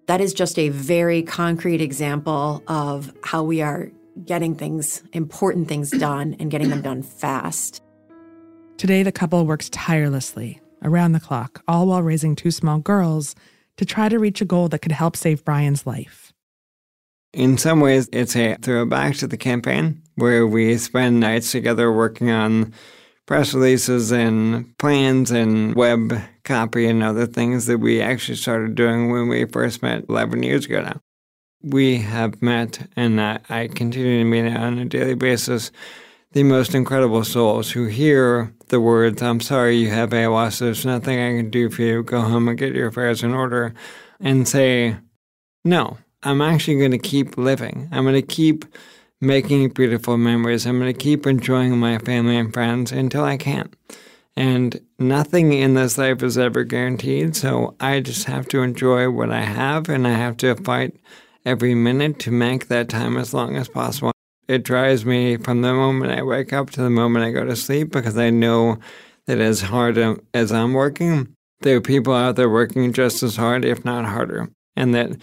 That 0.08 0.22
is 0.22 0.34
just 0.34 0.60
a 0.60 0.70
very 0.70 1.24
concrete 1.24 1.82
example 1.82 2.64
of 2.68 3.14
how 3.24 3.44
we 3.44 3.62
are 3.62 3.92
getting 4.26 4.56
things, 4.56 5.04
important 5.14 5.68
things 5.68 5.90
done, 5.92 6.36
and 6.40 6.52
getting 6.52 6.70
them 6.70 6.82
done 6.82 7.02
fast. 7.02 7.82
Today, 8.78 9.04
the 9.04 9.12
couple 9.12 9.46
works 9.46 9.70
tirelessly, 9.70 10.60
around 10.82 11.14
the 11.14 11.20
clock, 11.20 11.64
all 11.68 11.88
while 11.88 12.02
raising 12.02 12.36
two 12.36 12.52
small 12.52 12.80
girls 12.80 13.36
to 13.78 13.86
try 13.86 14.10
to 14.10 14.20
reach 14.20 14.42
a 14.42 14.46
goal 14.46 14.68
that 14.70 14.80
could 14.80 14.92
help 14.92 15.16
save 15.16 15.46
Brian's 15.46 15.86
life. 15.88 16.34
In 17.34 17.58
some 17.58 17.80
ways, 17.80 18.10
it's 18.12 18.36
a 18.36 18.56
throwback 18.56 19.16
to 19.18 19.28
the 19.28 19.38
campaign 19.38 20.02
where 20.16 20.46
we 20.46 20.78
spend 20.78 21.20
nights 21.20 21.52
together 21.52 21.92
working 21.92 22.30
on 22.30 22.74
press 23.32 23.54
releases 23.54 24.12
and 24.12 24.78
plans 24.78 25.32
and 25.32 25.74
web 25.74 26.22
copy 26.44 26.86
and 26.86 27.02
other 27.02 27.26
things 27.26 27.66
that 27.66 27.78
we 27.78 28.02
actually 28.02 28.36
started 28.36 28.76
doing 28.76 29.10
when 29.10 29.30
we 29.30 29.46
first 29.46 29.82
met 29.82 30.04
11 30.10 30.44
years 30.44 30.66
ago 30.66 30.82
now. 30.82 31.00
We 31.64 32.00
have 32.00 32.42
met, 32.42 32.90
and 32.98 33.22
I, 33.22 33.40
I 33.48 33.68
continue 33.68 34.20
to 34.20 34.26
meet 34.26 34.54
on 34.54 34.80
a 34.80 34.84
daily 34.84 35.14
basis, 35.14 35.72
the 36.34 36.44
most 36.44 36.76
incredible 36.76 37.24
souls 37.24 37.72
who 37.72 37.86
hear 37.86 38.54
the 38.68 38.82
words, 38.82 39.22
I'm 39.22 39.40
sorry 39.40 39.78
you 39.78 39.92
have 39.92 40.14
ALS, 40.14 40.60
there's 40.60 40.86
nothing 40.86 41.18
I 41.18 41.38
can 41.38 41.50
do 41.50 41.70
for 41.70 41.84
you, 41.84 42.04
go 42.04 42.20
home 42.20 42.50
and 42.50 42.60
get 42.60 42.76
your 42.76 42.90
affairs 42.90 43.24
in 43.24 43.34
order, 43.34 43.74
and 44.20 44.46
say, 44.46 44.98
No, 45.64 46.00
I'm 46.22 46.42
actually 46.42 46.80
going 46.80 46.92
to 46.92 46.98
keep 46.98 47.38
living. 47.38 47.88
I'm 47.94 48.04
going 48.04 48.16
to 48.16 48.22
keep 48.22 48.66
making 49.22 49.70
beautiful 49.70 50.18
memories. 50.18 50.66
I'm 50.66 50.80
going 50.80 50.92
to 50.92 51.00
keep 51.00 51.28
enjoying 51.28 51.78
my 51.78 52.00
family 52.00 52.36
and 52.36 52.52
friends 52.52 52.92
until 52.92 53.24
I 53.24 53.38
can't. 53.38 53.74
And 54.36 54.82
nothing 54.98 55.54
in 55.54 55.76
this 55.76 55.98
life 55.98 56.24
is 56.24 56.38
ever 56.38 56.64
guaranteed, 56.64 57.36
so 57.36 57.76
I 57.80 58.00
just 58.00 58.26
have 58.26 58.48
to 58.50 58.64
enjoy 58.64 59.10
what 59.10 59.30
I 59.30 59.42
have 59.42 59.90
and 59.90 60.08
I 60.08 60.14
have 60.14 60.38
to 60.38 60.56
fight 60.56 60.96
every 61.46 61.76
minute 61.76 62.18
to 62.20 62.32
make 62.32 62.68
that 62.68 62.90
time 62.90 63.18
as 63.18 63.34
long 63.34 63.56
as 63.56 63.68
possible. 63.68 64.12
It 64.48 64.64
drives 64.64 65.06
me 65.06 65.38
from 65.38 65.62
the 65.62 65.74
moment 65.74 66.12
I 66.12 66.24
wake 66.24 66.54
up 66.54 66.72
to 66.72 66.82
the 66.82 66.90
moment 66.90 67.26
I 67.26 67.32
go 67.32 67.46
to 67.46 67.56
sleep 67.56 67.92
because 67.92 68.18
I 68.18 68.30
know 68.32 68.80
that 69.28 69.40
as 69.40 69.62
hard 69.62 70.00
as 70.34 70.52
I'm 70.52 70.74
working, 70.74 71.36
there 71.62 71.78
are 71.78 71.82
people 71.82 72.14
out 72.14 72.38
there 72.38 72.50
working 72.50 72.92
just 72.92 73.22
as 73.24 73.36
hard, 73.36 73.64
if 73.66 73.86
not 73.86 74.06
harder. 74.06 74.50
And 74.76 74.96
that 74.96 75.18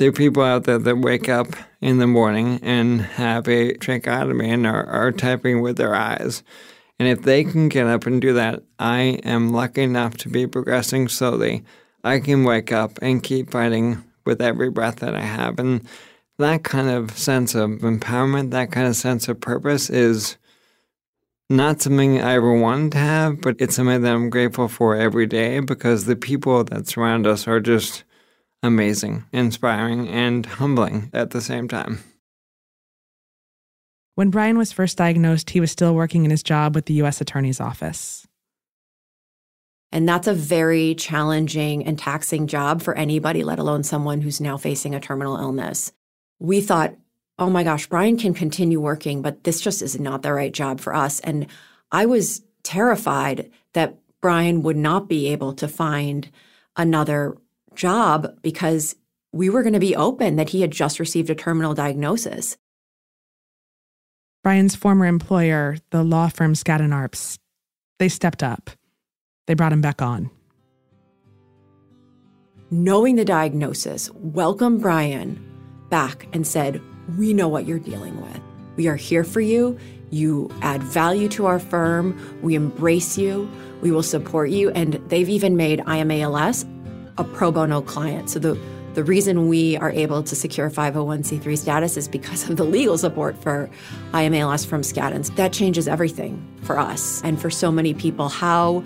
there 0.00 0.08
are 0.08 0.12
people 0.12 0.42
out 0.42 0.64
there 0.64 0.78
that 0.78 0.96
wake 0.96 1.28
up 1.28 1.48
in 1.82 1.98
the 1.98 2.06
morning 2.06 2.58
and 2.62 3.02
have 3.02 3.46
a 3.46 3.74
tracheotomy 3.74 4.48
and 4.48 4.66
are, 4.66 4.86
are 4.86 5.12
typing 5.12 5.60
with 5.60 5.76
their 5.76 5.94
eyes. 5.94 6.42
And 6.98 7.06
if 7.06 7.20
they 7.20 7.44
can 7.44 7.68
get 7.68 7.86
up 7.86 8.06
and 8.06 8.18
do 8.18 8.32
that, 8.32 8.62
I 8.78 9.20
am 9.24 9.52
lucky 9.52 9.82
enough 9.82 10.16
to 10.18 10.30
be 10.30 10.46
progressing 10.46 11.08
slowly. 11.08 11.64
I 12.02 12.20
can 12.20 12.44
wake 12.44 12.72
up 12.72 12.98
and 13.02 13.22
keep 13.22 13.50
fighting 13.50 14.02
with 14.24 14.40
every 14.40 14.70
breath 14.70 15.00
that 15.00 15.14
I 15.14 15.20
have. 15.20 15.58
And 15.58 15.86
that 16.38 16.64
kind 16.64 16.88
of 16.88 17.10
sense 17.18 17.54
of 17.54 17.68
empowerment, 17.80 18.52
that 18.52 18.72
kind 18.72 18.86
of 18.86 18.96
sense 18.96 19.28
of 19.28 19.38
purpose 19.38 19.90
is 19.90 20.38
not 21.50 21.82
something 21.82 22.22
I 22.22 22.36
ever 22.36 22.54
wanted 22.54 22.92
to 22.92 22.98
have, 22.98 23.42
but 23.42 23.56
it's 23.58 23.76
something 23.76 24.00
that 24.00 24.14
I'm 24.14 24.30
grateful 24.30 24.68
for 24.68 24.96
every 24.96 25.26
day 25.26 25.60
because 25.60 26.06
the 26.06 26.16
people 26.16 26.64
that 26.64 26.88
surround 26.88 27.26
us 27.26 27.46
are 27.46 27.60
just 27.60 28.04
amazing, 28.62 29.24
inspiring, 29.32 30.08
and 30.08 30.44
humbling 30.46 31.10
at 31.12 31.30
the 31.30 31.40
same 31.40 31.68
time. 31.68 32.00
When 34.14 34.30
Brian 34.30 34.58
was 34.58 34.72
first 34.72 34.98
diagnosed, 34.98 35.50
he 35.50 35.60
was 35.60 35.70
still 35.70 35.94
working 35.94 36.24
in 36.24 36.30
his 36.30 36.42
job 36.42 36.74
with 36.74 36.86
the 36.86 36.94
U.S. 36.94 37.20
Attorney's 37.20 37.60
Office. 37.60 38.26
And 39.92 40.08
that's 40.08 40.28
a 40.28 40.34
very 40.34 40.94
challenging 40.94 41.84
and 41.84 41.98
taxing 41.98 42.46
job 42.46 42.82
for 42.82 42.96
anybody, 42.96 43.42
let 43.42 43.58
alone 43.58 43.82
someone 43.82 44.20
who's 44.20 44.40
now 44.40 44.56
facing 44.56 44.94
a 44.94 45.00
terminal 45.00 45.36
illness. 45.36 45.92
We 46.38 46.60
thought, 46.60 46.94
oh 47.38 47.50
my 47.50 47.64
gosh, 47.64 47.86
Brian 47.86 48.16
can 48.16 48.34
continue 48.34 48.80
working, 48.80 49.22
but 49.22 49.44
this 49.44 49.60
just 49.60 49.82
is 49.82 49.98
not 49.98 50.22
the 50.22 50.32
right 50.32 50.52
job 50.52 50.80
for 50.80 50.94
us. 50.94 51.20
And 51.20 51.46
I 51.90 52.06
was 52.06 52.42
terrified 52.62 53.50
that 53.72 53.96
Brian 54.20 54.62
would 54.62 54.76
not 54.76 55.08
be 55.08 55.28
able 55.28 55.54
to 55.54 55.66
find 55.66 56.30
another 56.76 57.36
job 57.74 58.36
because 58.42 58.96
we 59.32 59.48
were 59.48 59.62
going 59.62 59.74
to 59.74 59.80
be 59.80 59.96
open 59.96 60.36
that 60.36 60.50
he 60.50 60.60
had 60.60 60.70
just 60.70 60.98
received 60.98 61.30
a 61.30 61.34
terminal 61.34 61.74
diagnosis. 61.74 62.56
Brian's 64.42 64.74
former 64.74 65.06
employer, 65.06 65.76
the 65.90 66.02
law 66.02 66.28
firm 66.28 66.54
Skadden 66.54 66.90
Arps, 66.90 67.38
they 67.98 68.08
stepped 68.08 68.42
up. 68.42 68.70
They 69.46 69.54
brought 69.54 69.72
him 69.72 69.82
back 69.82 70.00
on. 70.00 70.30
Knowing 72.70 73.16
the 73.16 73.24
diagnosis, 73.24 74.10
welcomed 74.14 74.80
Brian 74.80 75.44
back 75.90 76.26
and 76.32 76.46
said, 76.46 76.80
We 77.18 77.34
know 77.34 77.48
what 77.48 77.66
you're 77.66 77.78
dealing 77.78 78.20
with. 78.22 78.40
We 78.76 78.86
are 78.86 78.96
here 78.96 79.24
for 79.24 79.40
you. 79.40 79.78
You 80.10 80.50
add 80.62 80.82
value 80.82 81.28
to 81.30 81.46
our 81.46 81.58
firm. 81.58 82.18
We 82.42 82.54
embrace 82.54 83.18
you. 83.18 83.50
We 83.80 83.90
will 83.90 84.02
support 84.02 84.50
you. 84.50 84.70
And 84.70 84.94
they've 85.08 85.28
even 85.28 85.56
made 85.56 85.82
I 85.86 85.98
AM 85.98 86.10
ALS 86.10 86.64
a 87.20 87.24
pro 87.24 87.52
bono 87.52 87.82
client. 87.82 88.30
So 88.30 88.38
the 88.38 88.58
the 88.94 89.04
reason 89.04 89.46
we 89.46 89.76
are 89.76 89.92
able 89.92 90.24
to 90.24 90.34
secure 90.34 90.68
501c3 90.68 91.56
status 91.56 91.96
is 91.96 92.08
because 92.08 92.50
of 92.50 92.56
the 92.56 92.64
legal 92.64 92.98
support 92.98 93.40
for 93.40 93.70
I 94.12 94.22
AM 94.22 94.34
ALS 94.34 94.64
from 94.64 94.82
Skadden's. 94.82 95.30
That 95.30 95.52
changes 95.52 95.86
everything 95.86 96.44
for 96.62 96.76
us 96.76 97.22
and 97.22 97.40
for 97.40 97.50
so 97.50 97.70
many 97.70 97.94
people. 97.94 98.28
How 98.28 98.82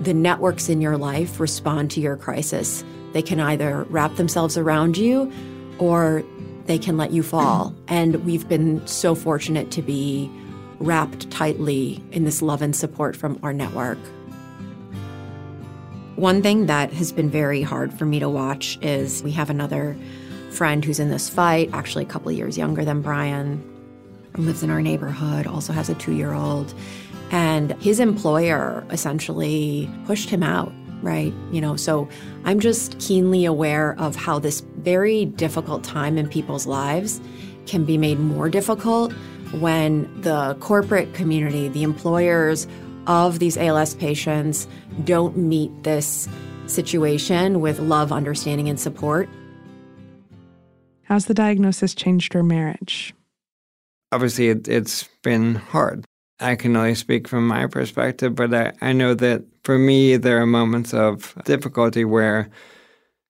the 0.00 0.14
networks 0.14 0.70
in 0.70 0.80
your 0.80 0.96
life 0.96 1.40
respond 1.40 1.90
to 1.92 2.00
your 2.00 2.16
crisis. 2.16 2.82
They 3.12 3.20
can 3.20 3.38
either 3.38 3.84
wrap 3.90 4.16
themselves 4.16 4.56
around 4.56 4.96
you 4.96 5.30
or 5.78 6.24
they 6.64 6.78
can 6.78 6.96
let 6.96 7.12
you 7.12 7.22
fall. 7.22 7.74
And 7.88 8.24
we've 8.24 8.48
been 8.48 8.84
so 8.86 9.14
fortunate 9.14 9.70
to 9.72 9.82
be 9.82 10.30
wrapped 10.78 11.30
tightly 11.30 12.02
in 12.12 12.24
this 12.24 12.40
love 12.40 12.62
and 12.62 12.74
support 12.74 13.14
from 13.14 13.38
our 13.42 13.52
network. 13.52 13.98
One 16.16 16.42
thing 16.42 16.66
that 16.66 16.92
has 16.92 17.10
been 17.10 17.28
very 17.28 17.60
hard 17.62 17.92
for 17.92 18.04
me 18.04 18.20
to 18.20 18.28
watch 18.28 18.78
is 18.80 19.22
we 19.24 19.32
have 19.32 19.50
another 19.50 19.96
friend 20.50 20.84
who's 20.84 21.00
in 21.00 21.10
this 21.10 21.28
fight, 21.28 21.70
actually 21.72 22.04
a 22.04 22.08
couple 22.08 22.30
years 22.30 22.56
younger 22.56 22.84
than 22.84 23.02
Brian, 23.02 23.62
lives 24.36 24.62
in 24.62 24.70
our 24.70 24.80
neighborhood, 24.80 25.48
also 25.48 25.72
has 25.72 25.88
a 25.88 25.94
two 25.94 26.12
year 26.12 26.32
old. 26.32 26.72
And 27.32 27.72
his 27.82 27.98
employer 27.98 28.86
essentially 28.90 29.90
pushed 30.06 30.30
him 30.30 30.44
out, 30.44 30.72
right? 31.02 31.32
You 31.50 31.60
know, 31.60 31.74
so 31.74 32.08
I'm 32.44 32.60
just 32.60 32.96
keenly 33.00 33.44
aware 33.44 33.98
of 33.98 34.14
how 34.14 34.38
this 34.38 34.60
very 34.60 35.24
difficult 35.24 35.82
time 35.82 36.16
in 36.16 36.28
people's 36.28 36.64
lives 36.64 37.20
can 37.66 37.84
be 37.84 37.98
made 37.98 38.20
more 38.20 38.48
difficult 38.48 39.12
when 39.58 40.08
the 40.20 40.56
corporate 40.60 41.12
community, 41.14 41.68
the 41.68 41.82
employers 41.82 42.68
of 43.06 43.38
these 43.38 43.56
ALS 43.56 43.94
patients 43.94 44.66
don't 45.04 45.36
meet 45.36 45.70
this 45.82 46.28
situation 46.66 47.60
with 47.60 47.78
love, 47.78 48.12
understanding, 48.12 48.68
and 48.68 48.78
support. 48.78 49.28
How's 51.02 51.26
the 51.26 51.34
diagnosis 51.34 51.94
changed 51.94 52.34
your 52.34 52.42
marriage? 52.42 53.14
Obviously, 54.12 54.48
it, 54.48 54.66
has 54.66 55.08
been 55.22 55.56
hard. 55.56 56.04
I 56.40 56.56
can 56.56 56.76
only 56.76 56.94
speak 56.94 57.28
from 57.28 57.46
my 57.46 57.66
perspective, 57.66 58.34
but 58.34 58.54
I, 58.54 58.72
I 58.80 58.92
know 58.92 59.14
that 59.14 59.44
for 59.64 59.78
me, 59.78 60.16
there 60.16 60.40
are 60.40 60.46
moments 60.46 60.94
of 60.94 61.34
difficulty 61.44 62.04
where 62.04 62.48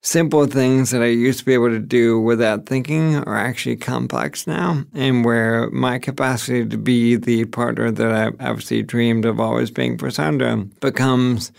simple 0.04 0.46
things 0.46 0.90
that 0.90 1.02
I 1.02 1.06
used 1.06 1.40
to 1.40 1.44
be 1.46 1.54
able 1.54 1.70
to 1.70 1.80
do 1.80 2.20
without 2.20 2.66
thinking 2.66 3.16
are 3.16 3.36
actually 3.36 3.76
complex 3.76 4.46
now, 4.46 4.84
and 4.92 5.24
where 5.24 5.70
my 5.70 5.98
capacity 5.98 6.66
to 6.66 6.76
be 6.76 7.16
the 7.16 7.46
partner 7.46 7.90
that 7.90 8.12
I 8.12 8.26
obviously 8.46 8.82
dreamed 8.82 9.24
of 9.24 9.40
always 9.40 9.70
being 9.70 9.96
for 9.98 10.10
Sandra 10.10 10.56
becomes 10.80 11.52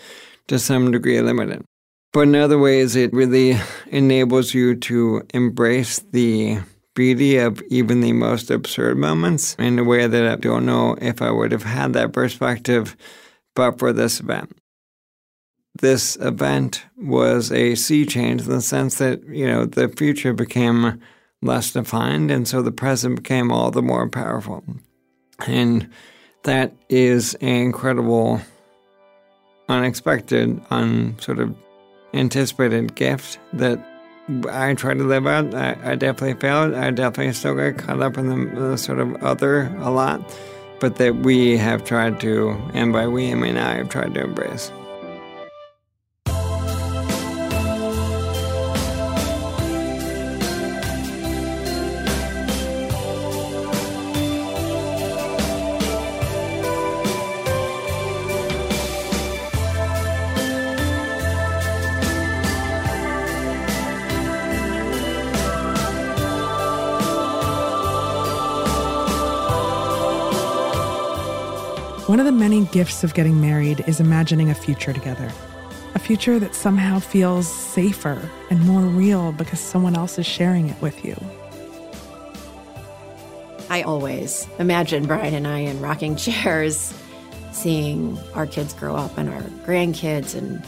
to 0.48 0.60
some 0.60 0.92
degree 0.92 1.20
limited. 1.22 1.64
But 2.14 2.22
in 2.22 2.36
other 2.36 2.60
ways, 2.60 2.96
it 2.96 3.12
really 3.12 3.60
enables 3.88 4.54
you 4.54 4.76
to 4.76 5.24
embrace 5.34 6.00
the 6.12 6.60
beauty 6.94 7.38
of 7.38 7.62
even 7.70 8.00
the 8.00 8.14
most 8.14 8.52
absurd 8.52 8.98
moments 8.98 9.56
in 9.56 9.80
a 9.80 9.84
way 9.84 10.08
that 10.08 10.28
I 10.28 10.36
don't 10.36 10.66
know 10.66 10.96
if 11.02 11.22
I 11.22 11.32
would 11.32 11.52
have 11.52 11.64
had 11.64 11.94
that 11.94 12.14
perspective 12.14 12.96
but 13.54 13.80
for 13.80 13.92
this 13.92 14.20
event 14.20 14.58
this 15.82 16.16
event 16.18 16.86
was 16.98 17.52
a 17.52 17.76
sea 17.76 18.06
change 18.06 18.42
in 18.42 18.50
the 18.50 18.62
sense 18.62 18.98
that, 18.98 19.28
you 19.28 19.46
know, 19.46 19.66
the 19.66 19.90
future 19.90 20.34
became 20.34 21.02
less 21.42 21.72
defined, 21.72 22.32
and 22.32 22.48
so 22.48 22.62
the 22.62 22.72
present 22.72 23.18
became 23.18 23.52
all 23.52 23.72
the 23.72 23.82
more 23.82 24.10
powerful. 24.10 24.64
And 25.46 25.90
that 26.44 26.74
is 26.90 27.34
an 27.36 27.50
incredible, 27.50 28.40
unexpected, 29.68 30.62
un 30.70 31.18
sort 31.20 31.40
of 31.40 31.56
anticipated 32.14 32.96
gift 32.96 33.38
that 33.54 33.86
I 34.50 34.74
tried 34.74 34.98
to 34.98 35.04
live 35.04 35.28
out. 35.28 35.54
I, 35.54 35.78
I 35.84 35.96
definitely 35.96 36.40
failed. 36.40 36.74
I 36.74 36.90
definitely 36.92 37.34
still 37.34 37.56
got 37.56 37.78
caught 37.78 38.02
up 38.02 38.18
in 38.18 38.30
the, 38.30 38.60
the 38.60 38.78
sort 38.78 39.00
of 39.00 39.16
other 39.24 39.76
a 39.80 39.92
lot, 39.92 40.22
but 40.80 40.96
that 40.96 41.18
we 41.18 41.58
have 41.58 41.84
tried 41.84 42.20
to, 42.22 42.52
and 42.74 42.94
by 42.94 43.08
we 43.08 43.32
I 43.32 43.36
mean 43.36 43.58
I 43.58 43.76
have 43.76 43.90
tried 43.90 44.14
to 44.16 44.24
embrace. 44.24 44.72
Gifts 72.86 73.04
of 73.04 73.16
getting 73.16 73.42
married 73.42 73.84
is 73.88 74.00
imagining 74.00 74.52
a 74.52 74.54
future 74.54 74.94
together. 74.94 75.32
A 75.96 76.00
future 76.00 76.38
that 76.38 76.54
somehow 76.54 77.00
feels 77.00 77.52
safer 77.52 78.30
and 78.52 78.62
more 78.62 78.84
real 78.84 79.32
because 79.32 79.60
someone 79.60 79.96
else 79.96 80.20
is 80.20 80.28
sharing 80.28 80.70
it 80.70 80.80
with 80.84 81.04
you. 81.04 81.16
I 83.72 83.82
always 83.82 84.48
imagine 84.60 85.08
Brian 85.08 85.34
and 85.34 85.48
I 85.48 85.62
in 85.62 85.82
rocking 85.82 86.16
chairs, 86.28 86.94
seeing 87.52 88.20
our 88.36 88.46
kids 88.46 88.76
grow 88.76 88.96
up 88.96 89.18
and 89.18 89.30
our 89.30 89.42
grandkids. 89.66 90.36
And 90.36 90.64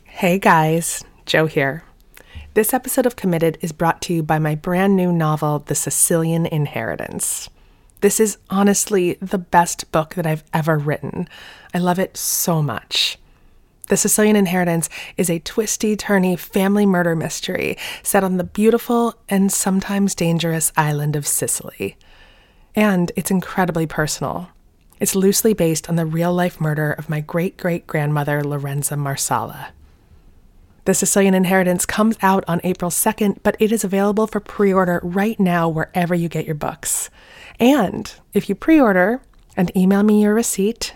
Hey 0.06 0.40
guys, 0.40 1.04
Jo 1.26 1.46
here. 1.46 1.84
This 2.54 2.74
episode 2.74 3.06
of 3.06 3.18
Committed 3.18 3.58
is 3.60 3.74
brought 3.74 4.02
to 4.04 4.14
you 4.14 4.24
by 4.24 4.40
my 4.40 4.56
brand 4.56 4.96
new 4.96 5.12
novel, 5.12 5.60
The 5.60 5.76
Sicilian 5.76 6.46
Inheritance. 6.46 7.50
This 8.00 8.22
is 8.22 8.38
honestly 8.50 9.16
the 9.16 9.38
best 9.38 9.92
book 9.92 10.16
that 10.16 10.26
I've 10.26 10.46
ever 10.54 10.78
written. 10.78 11.28
I 11.74 11.80
love 11.80 12.00
it 12.00 12.16
so 12.16 12.62
much. 12.62 13.18
The 13.92 13.98
Sicilian 13.98 14.38
Inheritance 14.38 14.88
is 15.18 15.30
a 15.30 15.40
twisty, 15.40 15.98
turny 15.98 16.40
family 16.40 16.86
murder 16.86 17.14
mystery 17.14 17.78
set 18.04 18.24
on 18.24 18.38
the 18.38 18.46
beautiful 18.46 19.16
and 19.28 19.52
sometimes 19.52 20.16
dangerous 20.16 20.72
island 20.78 21.18
of 21.18 21.28
Sicily. 21.28 21.98
And 22.74 23.12
it's 23.18 23.32
incredibly 23.32 23.86
personal. 23.86 24.48
It's 25.02 25.14
loosely 25.14 25.54
based 25.54 25.90
on 25.90 25.98
the 25.98 26.06
real 26.06 26.34
life 26.34 26.62
murder 26.62 26.94
of 26.94 27.10
my 27.10 27.20
great 27.20 27.58
great 27.58 27.86
grandmother, 27.86 28.42
Lorenza 28.46 28.96
Marsala. 28.96 29.74
The 30.86 30.94
Sicilian 30.94 31.34
Inheritance 31.34 31.86
comes 31.86 32.16
out 32.22 32.46
on 32.48 32.62
April 32.64 32.92
2nd, 32.92 33.40
but 33.44 33.58
it 33.60 33.74
is 33.74 33.84
available 33.84 34.26
for 34.26 34.40
pre 34.40 34.72
order 34.72 35.02
right 35.04 35.38
now 35.38 35.68
wherever 35.68 36.16
you 36.16 36.30
get 36.30 36.46
your 36.46 36.56
books. 36.56 37.10
And 37.60 38.10
if 38.34 38.48
you 38.48 38.56
pre 38.56 38.80
order 38.80 39.22
and 39.58 39.70
email 39.76 40.02
me 40.02 40.22
your 40.22 40.34
receipt, 40.34 40.96